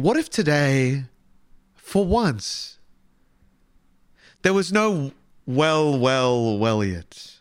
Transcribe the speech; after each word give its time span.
what 0.00 0.16
if 0.16 0.30
today, 0.30 1.04
for 1.74 2.04
once, 2.04 2.78
there 4.42 4.54
was 4.54 4.72
no 4.72 5.12
well, 5.46 5.98
well, 5.98 6.58
Welliot? 6.58 7.38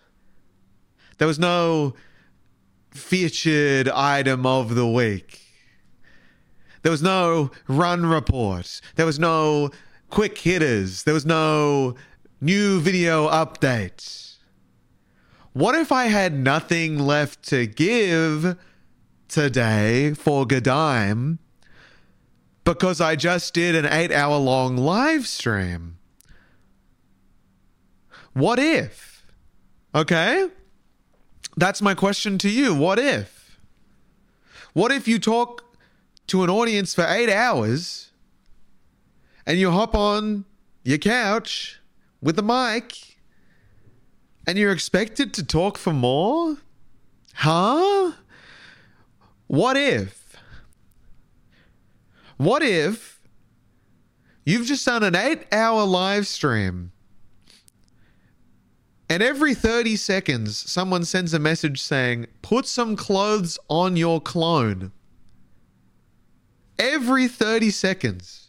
There 1.18 1.28
was 1.28 1.40
no 1.40 1.96
featured 2.92 3.88
item 3.90 4.46
of 4.46 4.76
the 4.76 4.88
week. 4.88 5.42
There 6.82 6.92
was 6.92 7.02
no 7.02 7.52
run 7.68 8.06
report. 8.06 8.82
There 8.96 9.06
was 9.06 9.20
no 9.20 9.70
quick 10.10 10.38
hitters. 10.38 11.04
There 11.04 11.14
was 11.14 11.26
no 11.26 11.96
new 12.42 12.80
video 12.80 13.30
updates. 13.30 14.38
What 15.54 15.76
if 15.76 15.92
I 15.92 16.06
had 16.06 16.34
nothing 16.34 17.00
left 17.00 17.44
to 17.50 17.68
give 17.68 18.58
today 19.28 20.14
for 20.14 20.46
Godime 20.46 21.40
because 22.74 23.02
I 23.02 23.16
just 23.16 23.56
did 23.56 23.74
an 23.74 23.88
eight 23.88 24.12
hour 24.12 24.38
long 24.38 24.78
live 24.78 25.26
stream? 25.26 25.98
What 28.34 28.60
if? 28.60 29.26
Okay? 29.96 30.50
That's 31.58 31.82
my 31.82 31.96
question 31.96 32.38
to 32.38 32.50
you. 32.50 32.76
What 32.76 33.00
if? 33.00 33.60
What 34.74 34.92
if 34.92 35.08
you 35.08 35.18
talk 35.18 35.64
to 36.28 36.44
an 36.44 36.52
audience 36.52 36.94
for 36.94 37.06
eight 37.08 37.30
hours 37.30 38.12
and 39.48 39.58
you 39.58 39.72
hop 39.72 39.96
on 39.96 40.46
your 40.84 41.00
couch 41.00 41.80
with 42.22 42.38
a 42.38 42.44
mic 42.44 43.18
and 44.46 44.60
you're 44.60 44.72
expected 44.72 45.34
to 45.34 45.44
talk 45.44 45.80
for 45.80 45.92
more? 45.92 46.58
Huh? 47.34 48.12
What 49.48 49.76
if? 49.76 50.29
What 52.40 52.64
if 52.64 53.20
you've 54.46 54.66
just 54.66 54.86
done 54.86 55.04
an 55.04 55.14
eight 55.14 55.46
hour 55.52 55.84
live 55.84 56.26
stream 56.26 56.94
and 59.10 59.22
every 59.22 59.54
30 59.54 59.98
seconds 59.98 60.58
someone 60.58 61.04
sends 61.04 61.34
a 61.34 61.40
message 61.40 61.82
saying, 61.82 62.28
put 62.42 62.66
some 62.66 62.96
clothes 62.96 63.60
on 63.68 63.98
your 63.98 64.22
clone? 64.22 64.94
Every 66.80 67.28
30 67.28 67.72
seconds. 67.72 68.48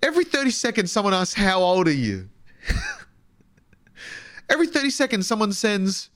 Every 0.00 0.24
30 0.24 0.50
seconds, 0.50 0.92
someone 0.92 1.12
asks, 1.12 1.34
How 1.34 1.58
old 1.58 1.88
are 1.88 1.92
you? 1.92 2.28
Every 4.48 4.68
30 4.68 4.90
seconds, 4.90 5.26
someone 5.26 5.52
sends, 5.52 6.10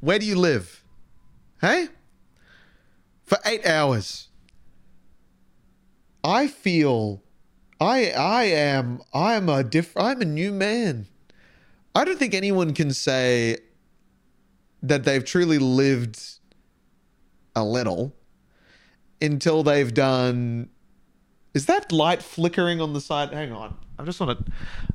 Where 0.00 0.18
do 0.18 0.24
you 0.24 0.36
live? 0.36 0.82
Hey? 1.60 1.88
For 3.26 3.36
eight 3.44 3.66
hours. 3.66 4.28
I 6.24 6.46
feel 6.46 7.22
I 7.80 8.10
I 8.10 8.44
am 8.44 9.02
I 9.12 9.34
am 9.34 9.48
a 9.48 9.64
diff 9.64 9.96
I'm 9.96 10.20
a 10.20 10.24
new 10.24 10.52
man. 10.52 11.06
I 11.94 12.04
don't 12.04 12.18
think 12.18 12.34
anyone 12.34 12.72
can 12.74 12.92
say 12.92 13.58
that 14.82 15.04
they've 15.04 15.24
truly 15.24 15.58
lived 15.58 16.20
a 17.54 17.64
little 17.64 18.14
until 19.20 19.62
they've 19.62 19.92
done. 19.92 20.68
Is 21.54 21.66
that 21.66 21.92
light 21.92 22.22
flickering 22.22 22.80
on 22.80 22.92
the 22.92 23.00
side? 23.00 23.32
Hang 23.32 23.52
on. 23.52 23.76
I 23.98 24.04
just 24.04 24.18
want 24.20 24.46
to. 24.46 24.52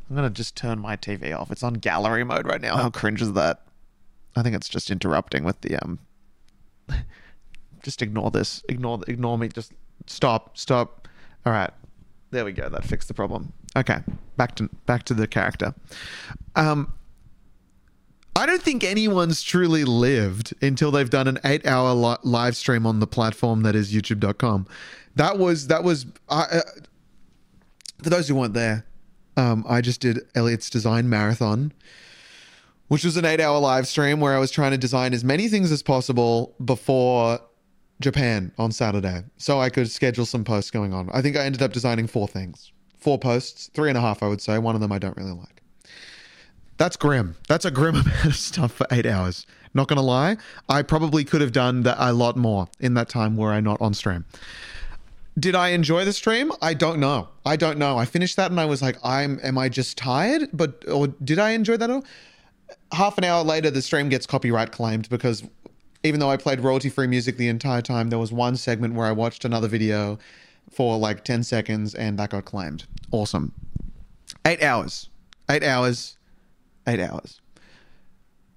I'm 0.09 0.15
to 0.17 0.29
just 0.29 0.55
turn 0.55 0.79
my 0.79 0.97
TV 0.97 1.37
off. 1.37 1.51
It's 1.51 1.63
on 1.63 1.75
gallery 1.75 2.23
mode 2.23 2.47
right 2.47 2.61
now. 2.61 2.77
How 2.77 2.89
cringe 2.89 3.21
is 3.21 3.33
that? 3.33 3.61
I 4.35 4.41
think 4.43 4.55
it's 4.55 4.69
just 4.69 4.89
interrupting 4.89 5.43
with 5.43 5.61
the. 5.61 5.77
um. 5.77 5.99
Just 7.83 8.01
ignore 8.01 8.31
this. 8.31 8.63
Ignore 8.67 8.99
ignore 9.07 9.37
me. 9.37 9.47
Just 9.47 9.71
stop. 10.07 10.57
Stop. 10.57 11.06
All 11.45 11.53
right. 11.53 11.71
There 12.31 12.43
we 12.45 12.51
go. 12.51 12.67
That 12.69 12.83
fixed 12.83 13.07
the 13.07 13.13
problem. 13.13 13.53
Okay. 13.75 13.99
Back 14.35 14.55
to 14.55 14.69
back 14.85 15.03
to 15.03 15.13
the 15.13 15.27
character. 15.27 15.73
Um 16.55 16.93
I 18.37 18.45
don't 18.45 18.61
think 18.61 18.83
anyone's 18.83 19.41
truly 19.41 19.83
lived 19.83 20.53
until 20.61 20.91
they've 20.91 21.09
done 21.09 21.27
an 21.27 21.39
eight 21.43 21.65
hour 21.65 21.93
li- 21.95 22.17
live 22.21 22.55
stream 22.55 22.85
on 22.85 22.99
the 22.99 23.07
platform 23.07 23.63
that 23.63 23.75
is 23.75 23.91
youtube.com. 23.91 24.67
That 25.15 25.39
was, 25.39 25.65
that 25.67 25.83
was, 25.83 26.05
uh, 26.29 26.61
for 28.03 28.11
those 28.11 28.27
who 28.27 28.35
weren't 28.35 28.53
there, 28.53 28.85
um, 29.37 29.65
I 29.67 29.81
just 29.81 30.01
did 30.01 30.19
Elliot's 30.35 30.69
design 30.69 31.09
marathon, 31.09 31.73
which 32.89 33.03
was 33.03 33.17
an 33.17 33.25
eight 33.25 33.39
hour 33.39 33.59
live 33.59 33.87
stream 33.87 34.19
where 34.19 34.35
I 34.35 34.39
was 34.39 34.51
trying 34.51 34.69
to 34.69 34.77
design 34.77 35.15
as 35.15 35.23
many 35.23 35.47
things 35.47 35.71
as 35.71 35.81
possible 35.81 36.53
before 36.63 37.39
Japan 37.99 38.51
on 38.57 38.71
Saturday. 38.71 39.23
So 39.37 39.59
I 39.59 39.69
could 39.69 39.89
schedule 39.89 40.25
some 40.25 40.43
posts 40.43 40.71
going 40.71 40.93
on. 40.93 41.09
I 41.11 41.21
think 41.21 41.35
I 41.37 41.45
ended 41.45 41.61
up 41.61 41.73
designing 41.73 42.07
four 42.07 42.27
things, 42.27 42.71
four 42.99 43.17
posts, 43.17 43.69
three 43.73 43.89
and 43.89 43.97
a 43.97 44.01
half, 44.01 44.21
I 44.21 44.27
would 44.27 44.41
say. 44.41 44.57
One 44.59 44.75
of 44.75 44.81
them 44.81 44.91
I 44.91 44.99
don't 44.99 45.17
really 45.17 45.31
like. 45.31 45.61
That's 46.77 46.95
grim. 46.95 47.35
That's 47.47 47.65
a 47.65 47.71
grim 47.71 47.95
amount 48.01 48.25
of 48.25 48.35
stuff 48.35 48.71
for 48.71 48.87
eight 48.91 49.05
hours. 49.05 49.45
Not 49.73 49.87
gonna 49.87 50.01
lie, 50.01 50.37
I 50.69 50.81
probably 50.81 51.23
could 51.23 51.41
have 51.41 51.51
done 51.51 51.83
that 51.83 51.97
a 51.99 52.13
lot 52.13 52.37
more 52.37 52.67
in 52.79 52.93
that 52.95 53.09
time 53.09 53.35
were 53.35 53.51
I 53.51 53.59
not 53.59 53.79
on 53.81 53.93
stream. 53.93 54.25
Did 55.37 55.53
I 55.53 55.69
enjoy 55.69 56.03
the 56.03 56.13
stream? 56.13 56.51
I 56.61 56.73
don't 56.73 56.99
know. 56.99 57.27
I 57.45 57.57
don't 57.57 57.77
know. 57.77 57.97
I 57.97 58.05
finished 58.05 58.37
that 58.37 58.49
and 58.49 58.59
I 58.59 58.65
was 58.65 58.81
like, 58.81 58.97
I'm 59.03 59.39
am 59.43 59.57
I 59.57 59.69
just 59.69 59.97
tired? 59.97 60.49
But 60.51 60.83
or 60.87 61.07
did 61.07 61.37
I 61.37 61.51
enjoy 61.51 61.77
that 61.77 61.89
at 61.89 61.95
all? 61.95 62.05
Half 62.91 63.17
an 63.17 63.23
hour 63.23 63.43
later 63.43 63.69
the 63.69 63.81
stream 63.81 64.09
gets 64.09 64.25
copyright 64.25 64.71
claimed 64.71 65.09
because 65.09 65.43
even 66.03 66.19
though 66.19 66.29
I 66.29 66.37
played 66.37 66.59
royalty 66.59 66.89
free 66.89 67.07
music 67.07 67.37
the 67.37 67.47
entire 67.47 67.81
time, 67.81 68.09
there 68.09 68.19
was 68.19 68.31
one 68.31 68.55
segment 68.55 68.95
where 68.95 69.07
I 69.07 69.11
watched 69.11 69.45
another 69.45 69.67
video 69.67 70.19
for 70.71 70.97
like 70.97 71.23
10 71.23 71.43
seconds 71.43 71.95
and 71.95 72.19
that 72.19 72.29
got 72.31 72.45
claimed. 72.45 72.85
Awesome. 73.11 73.53
Eight 74.45 74.61
hours. 74.61 75.09
Eight 75.49 75.63
hours 75.63 76.17
eight 76.87 76.99
hours. 76.99 77.41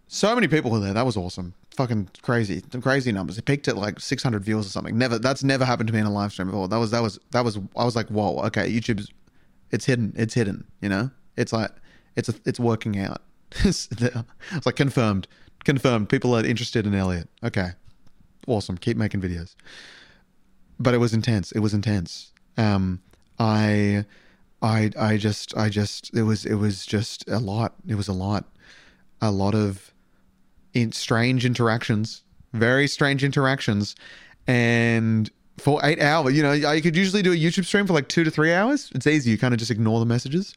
So 0.08 0.34
many 0.34 0.48
people 0.48 0.70
were 0.70 0.80
there. 0.80 0.94
That 0.94 1.04
was 1.06 1.16
awesome. 1.16 1.54
Fucking 1.76 2.10
crazy, 2.22 2.62
Some 2.72 2.82
crazy 2.82 3.12
numbers. 3.12 3.38
It 3.38 3.44
peaked 3.44 3.68
at 3.68 3.76
like 3.76 4.00
600 4.00 4.44
views 4.44 4.66
or 4.66 4.70
something. 4.70 4.96
Never. 4.96 5.18
That's 5.18 5.44
never 5.44 5.64
happened 5.64 5.86
to 5.88 5.92
me 5.92 6.00
in 6.00 6.06
a 6.06 6.12
live 6.12 6.32
stream 6.32 6.48
before. 6.48 6.68
That 6.68 6.78
was 6.78 6.90
that 6.90 7.02
was 7.02 7.18
that 7.30 7.44
was. 7.44 7.58
I 7.76 7.84
was 7.84 7.96
like, 7.96 8.08
whoa. 8.08 8.38
Okay, 8.46 8.70
YouTube's. 8.70 9.08
It's 9.70 9.84
hidden. 9.84 10.12
It's 10.16 10.34
hidden. 10.34 10.64
You 10.80 10.88
know. 10.88 11.10
It's 11.36 11.52
like 11.52 11.70
it's 12.16 12.28
a, 12.28 12.34
it's 12.44 12.58
working 12.58 12.98
out. 12.98 13.22
it's 13.64 13.88
like 14.66 14.76
confirmed. 14.76 15.28
Confirmed. 15.64 16.08
People 16.08 16.34
are 16.34 16.44
interested 16.44 16.86
in 16.86 16.94
Elliot. 16.94 17.28
Okay. 17.44 17.70
Awesome. 18.46 18.78
Keep 18.78 18.96
making 18.96 19.20
videos. 19.20 19.54
But 20.78 20.94
it 20.94 20.98
was 20.98 21.12
intense. 21.12 21.52
It 21.52 21.60
was 21.60 21.74
intense. 21.74 22.32
Um, 22.56 23.00
I 23.38 24.04
I 24.62 24.90
I 24.98 25.16
just 25.16 25.56
I 25.56 25.68
just 25.68 26.14
it 26.14 26.22
was 26.22 26.46
it 26.46 26.54
was 26.54 26.86
just 26.86 27.28
a 27.28 27.38
lot. 27.38 27.74
It 27.86 27.94
was 27.94 28.08
a 28.08 28.12
lot, 28.12 28.44
a 29.20 29.30
lot 29.30 29.54
of 29.54 29.92
in 30.72 30.92
strange 30.92 31.44
interactions, 31.44 32.22
very 32.52 32.86
strange 32.86 33.22
interactions, 33.22 33.94
and 34.46 35.30
for 35.58 35.80
eight 35.84 36.00
hours. 36.00 36.34
You 36.34 36.42
know, 36.42 36.52
I 36.52 36.80
could 36.80 36.96
usually 36.96 37.22
do 37.22 37.32
a 37.32 37.36
YouTube 37.36 37.66
stream 37.66 37.86
for 37.86 37.92
like 37.92 38.08
two 38.08 38.24
to 38.24 38.30
three 38.30 38.52
hours. 38.52 38.90
It's 38.94 39.06
easy. 39.06 39.30
You 39.30 39.38
kind 39.38 39.52
of 39.52 39.58
just 39.58 39.70
ignore 39.70 40.00
the 40.00 40.06
messages, 40.06 40.54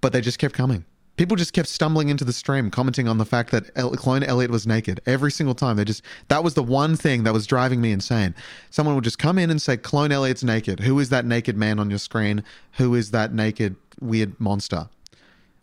but 0.00 0.12
they 0.12 0.20
just 0.20 0.38
kept 0.40 0.54
coming 0.54 0.84
people 1.18 1.36
just 1.36 1.52
kept 1.52 1.68
stumbling 1.68 2.08
into 2.08 2.24
the 2.24 2.32
stream 2.32 2.70
commenting 2.70 3.08
on 3.08 3.18
the 3.18 3.24
fact 3.24 3.50
that 3.50 3.70
El- 3.76 3.90
clone 3.90 4.22
elliot 4.22 4.50
was 4.50 4.66
naked 4.66 5.00
every 5.06 5.30
single 5.30 5.54
time. 5.54 5.76
They 5.76 5.84
just 5.84 6.02
that 6.28 6.42
was 6.42 6.54
the 6.54 6.62
one 6.62 6.96
thing 6.96 7.24
that 7.24 7.32
was 7.32 7.46
driving 7.46 7.80
me 7.80 7.92
insane. 7.92 8.34
Someone 8.70 8.94
would 8.94 9.04
just 9.04 9.18
come 9.18 9.38
in 9.38 9.50
and 9.50 9.60
say 9.60 9.76
clone 9.76 10.12
elliot's 10.12 10.42
naked. 10.42 10.80
Who 10.80 10.98
is 10.98 11.10
that 11.10 11.26
naked 11.26 11.56
man 11.56 11.78
on 11.78 11.90
your 11.90 11.98
screen? 11.98 12.42
Who 12.72 12.94
is 12.94 13.10
that 13.10 13.34
naked 13.34 13.76
weird 14.00 14.40
monster? 14.40 14.88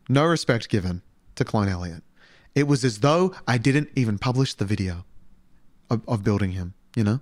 No 0.08 0.26
respect 0.26 0.70
given 0.70 1.02
to 1.36 1.44
clone 1.44 1.70
elliot. 1.70 2.04
It 2.54 2.68
was 2.68 2.86
as 2.86 3.00
though 3.00 3.34
i 3.48 3.58
didn't 3.58 3.90
even 3.96 4.18
publish 4.18 4.54
the 4.54 4.66
video 4.66 5.06
of, 5.90 6.02
of 6.08 6.24
building 6.24 6.52
him 6.52 6.74
you 6.96 7.04
know? 7.04 7.20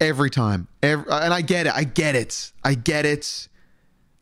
Every 0.00 0.30
time. 0.30 0.66
Every, 0.82 1.04
and 1.10 1.32
i 1.32 1.40
get 1.40 1.66
it. 1.66 1.72
I 1.74 1.84
get 1.84 2.16
it. 2.16 2.52
I 2.64 2.74
get 2.74 3.06
it. 3.06 3.48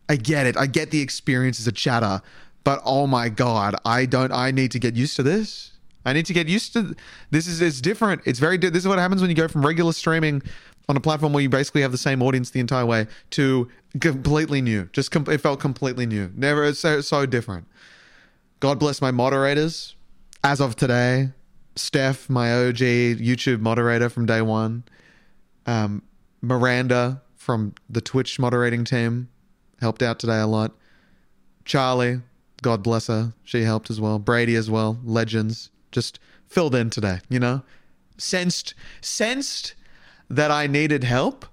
I 0.09 0.17
get 0.17 0.47
it. 0.47 0.57
I 0.57 0.67
get 0.67 0.91
the 0.91 1.01
experience 1.01 1.59
as 1.59 1.67
a 1.67 1.73
chatter, 1.73 2.21
but 2.65 2.81
oh 2.85 3.07
my 3.07 3.29
god, 3.29 3.75
I 3.85 4.07
don't. 4.07 4.33
I 4.33 4.51
need 4.51 4.71
to 4.73 4.79
get 4.79 4.95
used 4.95 5.17
to 5.17 5.23
this. 5.23 5.73
I 6.05 6.13
need 6.13 6.27
to 6.27 6.33
get 6.33 6.49
used 6.49 6.73
to 6.75 6.95
this. 7.31 7.47
Is 7.47 7.61
it's 7.61 7.81
different. 7.81 8.23
It's 8.25 8.39
very. 8.39 8.57
This 8.57 8.83
is 8.83 8.89
what 8.89 8.99
happens 8.99 9.21
when 9.21 9.31
you 9.31 9.37
go 9.37 9.49
from 9.49 9.65
regular 9.65 9.93
streaming 9.93 10.43
on 10.89 10.97
a 10.97 11.01
platform 11.01 11.33
where 11.33 11.43
you 11.43 11.49
basically 11.49 11.83
have 11.83 11.93
the 11.93 11.99
same 11.99 12.23
audience 12.23 12.51
the 12.51 12.61
entire 12.61 12.87
way 12.87 13.07
to 13.31 13.69
completely 14.01 14.61
new. 14.61 14.89
Just 14.93 15.11
com- 15.11 15.27
it 15.29 15.39
felt 15.41 15.61
completely 15.61 16.07
new. 16.07 16.31
Never. 16.35 16.73
So 16.75 17.01
so 17.01 17.27
different. 17.27 17.67
God 18.61 18.79
bless 18.79 19.01
my 19.01 19.11
moderators. 19.11 19.97
As 20.45 20.61
of 20.61 20.75
today, 20.77 21.31
Steph, 21.77 22.29
my 22.29 22.53
OG 22.53 22.77
YouTube 22.77 23.61
moderator 23.61 24.09
from 24.09 24.27
day 24.27 24.43
one, 24.43 24.85
um, 25.67 26.03
Miranda 26.41 27.23
from 27.37 27.75
the 27.89 28.01
Twitch 28.01 28.39
moderating 28.39 28.85
team 28.85 29.29
helped 29.81 30.03
out 30.03 30.19
today 30.19 30.41
a 30.41 30.47
lot. 30.47 30.73
Charlie, 31.65 32.21
God 32.63 32.83
bless 32.83 33.09
her. 33.09 33.35
She 33.45 33.63
helped 33.63 33.91
as 33.91 34.01
well. 34.01 34.19
Brady 34.19 34.55
as 34.55 34.71
well. 34.71 34.99
Legends. 35.05 35.71
Just 35.91 36.19
filled 36.47 36.75
in 36.75 36.91
today, 36.91 37.19
you 37.29 37.41
know? 37.41 37.63
Sensed 38.17 38.75
sensed 39.01 39.75
that 40.31 40.51
I 40.51 40.67
needed 40.67 41.05
help 41.05 41.45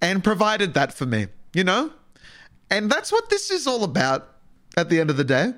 and 0.00 0.22
provided 0.22 0.74
that 0.74 0.92
for 0.92 1.06
me, 1.06 1.28
you 1.54 1.64
know? 1.64 1.90
And 2.70 2.90
that's 2.90 3.10
what 3.10 3.30
this 3.30 3.50
is 3.50 3.66
all 3.66 3.82
about 3.82 4.28
at 4.76 4.88
the 4.88 5.00
end 5.00 5.10
of 5.10 5.16
the 5.16 5.24
day. 5.24 5.52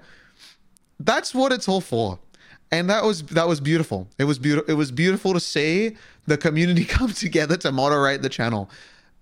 That's 1.00 1.34
what 1.34 1.52
it's 1.52 1.68
all 1.68 1.80
for. 1.80 2.18
And 2.70 2.88
that 2.90 3.04
was 3.04 3.22
that 3.24 3.48
was 3.48 3.60
beautiful. 3.60 4.08
It 4.18 4.24
was 4.24 4.38
beautiful 4.38 4.70
it 4.70 4.74
was 4.74 4.90
beautiful 4.92 5.32
to 5.32 5.40
see 5.40 5.96
the 6.26 6.36
community 6.36 6.84
come 6.96 7.12
together 7.12 7.56
to 7.58 7.72
moderate 7.72 8.22
the 8.22 8.28
channel 8.28 8.70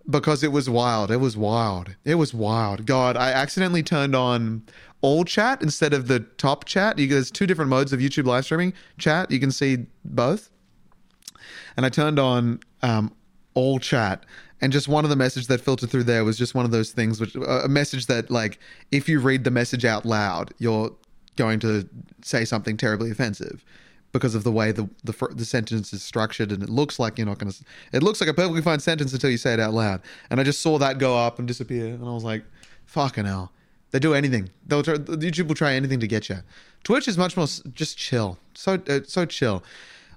because 0.08 0.42
it 0.42 0.52
was 0.52 0.68
wild. 0.68 1.10
It 1.10 1.18
was 1.18 1.36
wild. 1.36 1.96
It 2.04 2.16
was 2.16 2.34
wild. 2.34 2.86
God, 2.86 3.16
I 3.16 3.30
accidentally 3.30 3.82
turned 3.82 4.14
on 4.14 4.62
all 5.00 5.24
chat 5.24 5.62
instead 5.62 5.92
of 5.92 6.08
the 6.08 6.20
top 6.20 6.64
chat. 6.64 6.98
You, 6.98 7.06
there's 7.08 7.30
two 7.30 7.46
different 7.46 7.70
modes 7.70 7.92
of 7.92 8.00
YouTube 8.00 8.24
live 8.24 8.44
streaming 8.44 8.72
chat. 8.98 9.30
You 9.30 9.40
can 9.40 9.50
see 9.50 9.86
both. 10.04 10.50
And 11.76 11.86
I 11.86 11.88
turned 11.88 12.18
on 12.18 12.60
um, 12.82 13.12
all 13.54 13.78
chat, 13.78 14.24
and 14.60 14.72
just 14.72 14.88
one 14.88 15.04
of 15.04 15.10
the 15.10 15.16
messages 15.16 15.48
that 15.48 15.60
filtered 15.60 15.90
through 15.90 16.04
there 16.04 16.24
was 16.24 16.38
just 16.38 16.54
one 16.54 16.64
of 16.64 16.70
those 16.70 16.92
things, 16.92 17.20
which 17.20 17.34
a 17.34 17.68
message 17.68 18.06
that 18.06 18.30
like 18.30 18.58
if 18.92 19.08
you 19.08 19.18
read 19.20 19.44
the 19.44 19.50
message 19.50 19.84
out 19.84 20.04
loud, 20.04 20.52
you're 20.58 20.92
going 21.36 21.58
to 21.60 21.88
say 22.22 22.44
something 22.44 22.76
terribly 22.76 23.10
offensive 23.10 23.64
because 24.12 24.34
of 24.34 24.44
the 24.44 24.52
way 24.52 24.72
the, 24.72 24.88
the 25.02 25.14
the 25.32 25.44
sentence 25.44 25.92
is 25.92 26.02
structured 26.02 26.52
and 26.52 26.62
it 26.62 26.68
looks 26.68 26.98
like 26.98 27.18
you're 27.18 27.26
not 27.26 27.38
going 27.38 27.50
to 27.50 27.64
it 27.92 28.02
looks 28.02 28.20
like 28.20 28.28
a 28.28 28.34
perfectly 28.34 28.62
fine 28.62 28.78
sentence 28.78 29.12
until 29.12 29.30
you 29.30 29.38
say 29.38 29.54
it 29.54 29.60
out 29.60 29.72
loud. 29.74 30.00
And 30.30 30.38
i 30.38 30.42
just 30.42 30.60
saw 30.60 30.78
that 30.78 30.98
go 30.98 31.16
up 31.16 31.38
and 31.38 31.48
disappear 31.48 31.86
and 31.86 32.04
i 32.04 32.12
was 32.12 32.24
like 32.24 32.44
fucking 32.86 33.24
hell. 33.24 33.52
They 33.90 33.98
do 33.98 34.14
anything. 34.14 34.48
They'll 34.66 34.82
try, 34.82 34.94
youtube 34.94 35.48
will 35.48 35.54
try 35.54 35.74
anything 35.74 36.00
to 36.00 36.06
get 36.06 36.28
you 36.28 36.38
twitch 36.84 37.08
is 37.08 37.18
much 37.18 37.36
more 37.36 37.46
just 37.72 37.96
chill. 37.96 38.38
So 38.54 38.80
uh, 38.88 39.00
so 39.06 39.24
chill. 39.24 39.64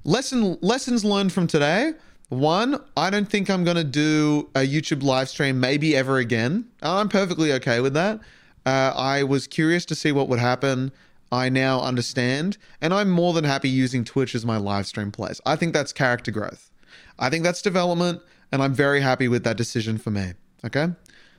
Lesson 0.04 0.58
lessons 0.62 1.04
learned 1.04 1.32
from 1.32 1.48
today. 1.48 1.94
One 2.30 2.84
i 2.98 3.10
don't 3.10 3.30
think 3.30 3.50
i'm 3.50 3.64
going 3.64 3.78
to 3.78 3.84
do 3.84 4.50
a 4.56 4.62
youtube 4.62 5.04
live 5.04 5.30
stream 5.30 5.60
maybe 5.60 5.96
ever 5.96 6.18
again. 6.18 6.68
I'm 6.82 7.10
perfectly 7.10 7.54
okay 7.54 7.80
with 7.80 7.94
that. 7.94 8.20
Uh, 8.66 8.94
i 8.96 9.24
was 9.24 9.48
curious 9.48 9.86
to 9.86 9.96
see 9.96 10.12
what 10.12 10.28
would 10.28 10.40
happen 10.40 10.92
I 11.32 11.50
now 11.50 11.82
understand, 11.82 12.58
and 12.82 12.94
I'm 12.94 13.10
more 13.10 13.34
than 13.34 13.44
happy 13.44 13.70
using 13.70 14.04
Twitch 14.04 14.36
as 14.36 14.46
my 14.46 14.58
live 14.58 14.88
stream 14.88 15.12
place. 15.12 15.42
I 15.46 15.56
think 15.56 15.74
that's 15.74 15.92
character 15.92 16.32
growth. 16.32 16.70
I 17.18 17.30
think 17.30 17.44
that's 17.44 17.62
development, 17.62 18.22
and 18.52 18.62
I'm 18.62 18.74
very 18.74 19.02
happy 19.02 19.28
with 19.28 19.44
that 19.44 19.58
decision 19.58 19.98
for 19.98 20.12
me. 20.12 20.34
Okay? 20.64 20.90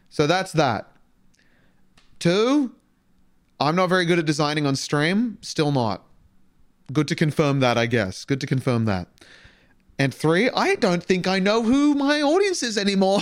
So 0.09 0.27
that's 0.27 0.53
that. 0.53 0.91
Two, 2.19 2.75
I'm 3.61 3.77
not 3.77 3.89
very 3.89 4.05
good 4.05 4.19
at 4.19 4.27
designing 4.27 4.67
on 4.67 4.77
stream. 4.77 5.39
Still 5.41 5.73
not. 5.73 6.05
Good 6.93 7.09
to 7.09 7.15
confirm 7.15 7.61
that, 7.61 7.79
I 7.79 7.87
guess. 7.87 8.25
Good 8.25 8.41
to 8.41 8.47
confirm 8.47 8.85
that. 8.85 9.09
And 9.99 10.15
three, 10.15 10.51
I 10.51 10.75
don't 10.77 11.03
think 11.03 11.27
I 11.27 11.39
know 11.39 11.63
who 11.63 11.95
my 11.95 12.21
audience 12.23 12.63
is 12.63 12.77
anymore. 12.77 13.21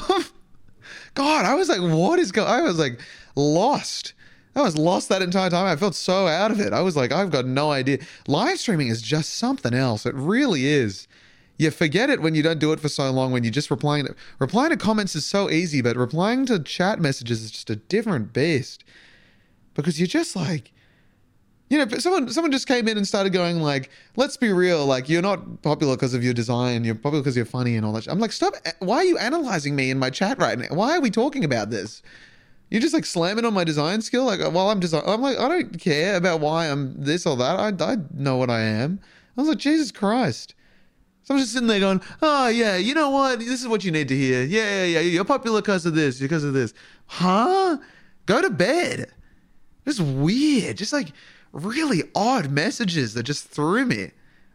God, 1.14 1.44
I 1.44 1.54
was 1.54 1.68
like, 1.68 1.80
what 1.80 2.18
is 2.18 2.32
going 2.32 2.48
I 2.48 2.62
was 2.62 2.78
like 2.78 3.00
lost. 3.36 4.12
I 4.56 4.62
was 4.62 4.78
lost 4.78 5.08
that 5.08 5.22
entire 5.22 5.50
time. 5.50 5.66
I 5.66 5.76
felt 5.76 5.94
so 5.94 6.28
out 6.28 6.50
of 6.50 6.60
it. 6.60 6.72
I 6.72 6.80
was 6.80 6.96
like, 6.96 7.12
I've 7.12 7.30
got 7.30 7.46
no 7.46 7.72
idea. 7.72 7.98
Live 8.28 8.58
streaming 8.58 8.88
is 8.88 9.02
just 9.02 9.34
something 9.34 9.74
else. 9.74 10.06
It 10.06 10.14
really 10.14 10.66
is. 10.66 11.08
You 11.56 11.70
forget 11.70 12.10
it 12.10 12.20
when 12.20 12.34
you 12.34 12.42
don't 12.42 12.58
do 12.58 12.72
it 12.72 12.80
for 12.80 12.88
so 12.88 13.10
long. 13.10 13.30
When 13.30 13.44
you're 13.44 13.52
just 13.52 13.70
replying 13.70 14.06
to 14.06 14.14
replying 14.38 14.70
to 14.70 14.76
comments 14.76 15.14
is 15.14 15.24
so 15.24 15.50
easy, 15.50 15.82
but 15.82 15.96
replying 15.96 16.46
to 16.46 16.58
chat 16.58 17.00
messages 17.00 17.42
is 17.42 17.50
just 17.50 17.70
a 17.70 17.76
different 17.76 18.32
beast. 18.32 18.84
Because 19.74 19.98
you're 19.98 20.06
just 20.08 20.34
like, 20.34 20.72
you 21.70 21.78
know, 21.78 21.98
someone 21.98 22.28
someone 22.28 22.50
just 22.50 22.66
came 22.66 22.88
in 22.88 22.96
and 22.96 23.06
started 23.06 23.32
going 23.32 23.60
like, 23.60 23.90
"Let's 24.16 24.36
be 24.36 24.52
real. 24.52 24.84
Like, 24.84 25.08
you're 25.08 25.22
not 25.22 25.62
popular 25.62 25.94
because 25.94 26.14
of 26.14 26.24
your 26.24 26.34
design. 26.34 26.84
You're 26.84 26.94
popular 26.96 27.22
because 27.22 27.36
you're 27.36 27.44
funny 27.44 27.76
and 27.76 27.86
all 27.86 27.92
that." 27.92 28.08
I'm 28.08 28.18
like, 28.18 28.32
stop. 28.32 28.54
Why 28.80 28.96
are 28.98 29.04
you 29.04 29.18
analyzing 29.18 29.76
me 29.76 29.90
in 29.90 29.98
my 29.98 30.10
chat 30.10 30.38
right 30.38 30.58
now? 30.58 30.68
Why 30.70 30.96
are 30.96 31.00
we 31.00 31.10
talking 31.10 31.44
about 31.44 31.70
this? 31.70 32.02
You're 32.70 32.80
just 32.80 32.94
like 32.94 33.06
slamming 33.06 33.44
on 33.44 33.54
my 33.54 33.64
design 33.64 34.00
skill. 34.02 34.24
Like 34.24 34.40
while 34.40 34.70
I'm 34.70 34.80
design, 34.80 35.02
I'm 35.06 35.20
like 35.20 35.38
I 35.38 35.48
don't 35.48 35.78
care 35.78 36.16
about 36.16 36.40
why 36.40 36.68
I'm 36.68 37.00
this 37.02 37.26
or 37.26 37.36
that. 37.36 37.58
I 37.58 37.92
I 37.92 37.96
know 38.12 38.36
what 38.36 38.50
I 38.50 38.60
am. 38.60 39.00
I 39.36 39.40
was 39.40 39.48
like 39.48 39.58
Jesus 39.58 39.90
Christ. 39.92 40.54
So 41.24 41.34
I'm 41.34 41.40
just 41.40 41.52
sitting 41.52 41.68
there 41.68 41.80
going, 41.80 42.02
oh 42.20 42.48
yeah, 42.48 42.76
you 42.76 42.94
know 42.94 43.10
what? 43.10 43.38
This 43.38 43.62
is 43.62 43.68
what 43.68 43.82
you 43.82 43.90
need 43.90 44.08
to 44.08 44.16
hear. 44.16 44.42
Yeah, 44.42 44.84
yeah, 44.84 44.84
yeah. 44.84 45.00
You're 45.00 45.24
popular 45.24 45.62
because 45.62 45.86
of 45.86 45.94
this, 45.94 46.20
because 46.20 46.44
of 46.44 46.52
this. 46.52 46.74
Huh? 47.06 47.78
Go 48.26 48.42
to 48.42 48.50
bed. 48.50 49.10
Just 49.86 50.00
weird. 50.00 50.76
Just 50.76 50.92
like 50.92 51.12
really 51.52 52.02
odd 52.14 52.50
messages 52.50 53.14
that 53.14 53.22
just 53.22 53.48
threw 53.48 53.86
me. 53.86 54.10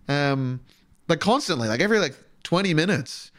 Um, 0.08 0.60
like 1.08 1.20
constantly, 1.20 1.68
like 1.68 1.80
every 1.80 2.00
like 2.00 2.16
20 2.44 2.74
minutes, 2.74 3.32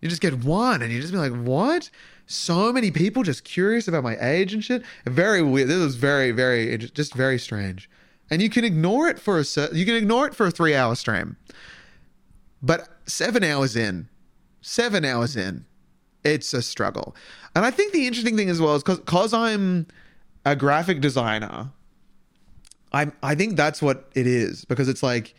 you 0.00 0.08
just 0.08 0.22
get 0.22 0.44
one, 0.44 0.80
and 0.80 0.92
you 0.92 1.00
just 1.00 1.12
be 1.12 1.18
like, 1.18 1.32
what? 1.32 1.90
So 2.30 2.70
many 2.74 2.90
people 2.90 3.22
just 3.22 3.42
curious 3.42 3.88
about 3.88 4.04
my 4.04 4.16
age 4.20 4.52
and 4.52 4.62
shit. 4.62 4.82
Very 5.06 5.42
weird. 5.42 5.68
This 5.68 5.78
was 5.78 5.96
very, 5.96 6.30
very, 6.30 6.76
just 6.76 7.14
very 7.14 7.38
strange. 7.38 7.88
And 8.30 8.42
you 8.42 8.50
can 8.50 8.64
ignore 8.64 9.08
it 9.08 9.18
for 9.18 9.40
a 9.40 9.44
you 9.72 9.86
can 9.86 9.94
ignore 9.94 10.26
it 10.26 10.34
for 10.34 10.46
a 10.46 10.50
three 10.50 10.74
hour 10.74 10.94
stream, 10.94 11.38
but 12.62 12.86
seven 13.06 13.42
hours 13.42 13.74
in, 13.74 14.08
seven 14.60 15.06
hours 15.06 15.34
in, 15.34 15.64
it's 16.22 16.52
a 16.52 16.60
struggle. 16.60 17.16
And 17.56 17.64
I 17.64 17.70
think 17.70 17.94
the 17.94 18.06
interesting 18.06 18.36
thing 18.36 18.50
as 18.50 18.60
well 18.60 18.74
is 18.74 18.82
because 18.82 18.98
because 18.98 19.32
I'm 19.32 19.86
a 20.44 20.54
graphic 20.54 21.00
designer, 21.00 21.70
I 22.92 23.10
I 23.22 23.34
think 23.34 23.56
that's 23.56 23.80
what 23.80 24.10
it 24.14 24.26
is 24.26 24.66
because 24.66 24.90
it's 24.90 25.02
like 25.02 25.34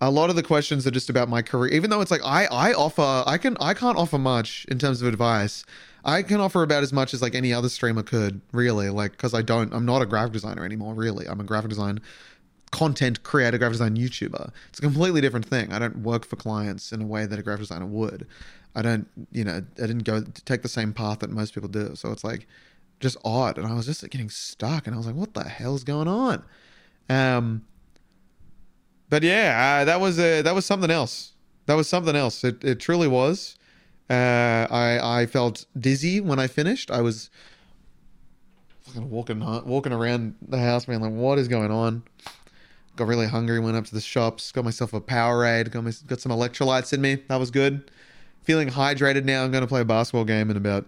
a 0.00 0.10
lot 0.10 0.30
of 0.30 0.36
the 0.36 0.42
questions 0.42 0.86
are 0.86 0.90
just 0.90 1.10
about 1.10 1.28
my 1.28 1.42
career 1.42 1.72
even 1.72 1.90
though 1.90 2.00
it's 2.00 2.10
like 2.10 2.24
i 2.24 2.46
i 2.46 2.72
offer 2.72 3.24
i 3.26 3.36
can 3.36 3.56
i 3.60 3.74
can't 3.74 3.98
offer 3.98 4.18
much 4.18 4.64
in 4.68 4.78
terms 4.78 5.02
of 5.02 5.08
advice 5.08 5.64
I 6.04 6.22
can 6.22 6.40
offer 6.40 6.62
about 6.62 6.82
as 6.82 6.92
much 6.92 7.12
as 7.12 7.20
like 7.20 7.34
any 7.34 7.52
other 7.52 7.68
streamer 7.68 8.02
could, 8.02 8.40
really. 8.52 8.88
Like, 8.88 9.12
because 9.12 9.34
I 9.34 9.42
don't, 9.42 9.74
I'm 9.74 9.84
not 9.84 10.00
a 10.00 10.06
graphic 10.06 10.32
designer 10.32 10.64
anymore, 10.64 10.94
really. 10.94 11.26
I'm 11.26 11.40
a 11.40 11.44
graphic 11.44 11.68
design 11.68 12.00
content 12.70 13.22
creator, 13.22 13.58
graphic 13.58 13.74
design 13.74 13.96
YouTuber. 13.96 14.50
It's 14.70 14.78
a 14.78 14.82
completely 14.82 15.20
different 15.20 15.46
thing. 15.46 15.72
I 15.72 15.78
don't 15.78 15.98
work 15.98 16.24
for 16.24 16.36
clients 16.36 16.92
in 16.92 17.02
a 17.02 17.06
way 17.06 17.26
that 17.26 17.38
a 17.38 17.42
graphic 17.42 17.62
designer 17.62 17.86
would. 17.86 18.26
I 18.74 18.82
don't, 18.82 19.08
you 19.32 19.44
know, 19.44 19.62
I 19.76 19.86
didn't 19.86 20.04
go 20.04 20.22
take 20.44 20.62
the 20.62 20.68
same 20.68 20.92
path 20.92 21.20
that 21.20 21.30
most 21.30 21.54
people 21.54 21.68
do. 21.68 21.94
So 21.94 22.12
it's 22.12 22.24
like 22.24 22.46
just 23.00 23.16
odd. 23.24 23.58
And 23.58 23.66
I 23.66 23.74
was 23.74 23.86
just 23.86 24.08
getting 24.08 24.30
stuck 24.30 24.86
and 24.86 24.94
I 24.94 24.96
was 24.96 25.06
like, 25.06 25.16
what 25.16 25.34
the 25.34 25.44
hell's 25.44 25.84
going 25.84 26.08
on? 26.08 26.44
Um, 27.08 27.64
but 29.08 29.22
yeah, 29.22 29.80
uh, 29.80 29.84
that 29.84 30.00
was, 30.00 30.18
uh, 30.18 30.42
that 30.42 30.54
was 30.54 30.66
something 30.66 30.90
else. 30.90 31.32
That 31.66 31.74
was 31.74 31.88
something 31.88 32.16
else. 32.16 32.44
It, 32.44 32.64
it 32.64 32.80
truly 32.80 33.08
was. 33.08 33.58
Uh, 34.10 34.66
I 34.70 35.20
I 35.20 35.26
felt 35.26 35.66
dizzy 35.78 36.20
when 36.20 36.38
I 36.38 36.46
finished. 36.46 36.90
I 36.90 37.02
was 37.02 37.28
fucking 38.80 39.10
walking 39.10 39.40
walking 39.66 39.92
around 39.92 40.34
the 40.40 40.58
house, 40.58 40.86
being 40.86 41.00
like, 41.00 41.12
"What 41.12 41.38
is 41.38 41.46
going 41.46 41.70
on?" 41.70 42.02
Got 42.96 43.06
really 43.06 43.26
hungry. 43.26 43.60
Went 43.60 43.76
up 43.76 43.84
to 43.84 43.94
the 43.94 44.00
shops. 44.00 44.50
Got 44.50 44.64
myself 44.64 44.94
a 44.94 45.00
Powerade. 45.00 45.70
Got 45.70 45.84
my, 45.84 45.92
got 46.06 46.20
some 46.20 46.32
electrolytes 46.32 46.92
in 46.92 47.02
me. 47.02 47.16
That 47.28 47.36
was 47.36 47.50
good. 47.50 47.90
Feeling 48.42 48.70
hydrated 48.70 49.24
now. 49.24 49.44
I'm 49.44 49.52
going 49.52 49.60
to 49.60 49.68
play 49.68 49.82
a 49.82 49.84
basketball 49.84 50.24
game 50.24 50.50
in 50.50 50.56
about 50.56 50.86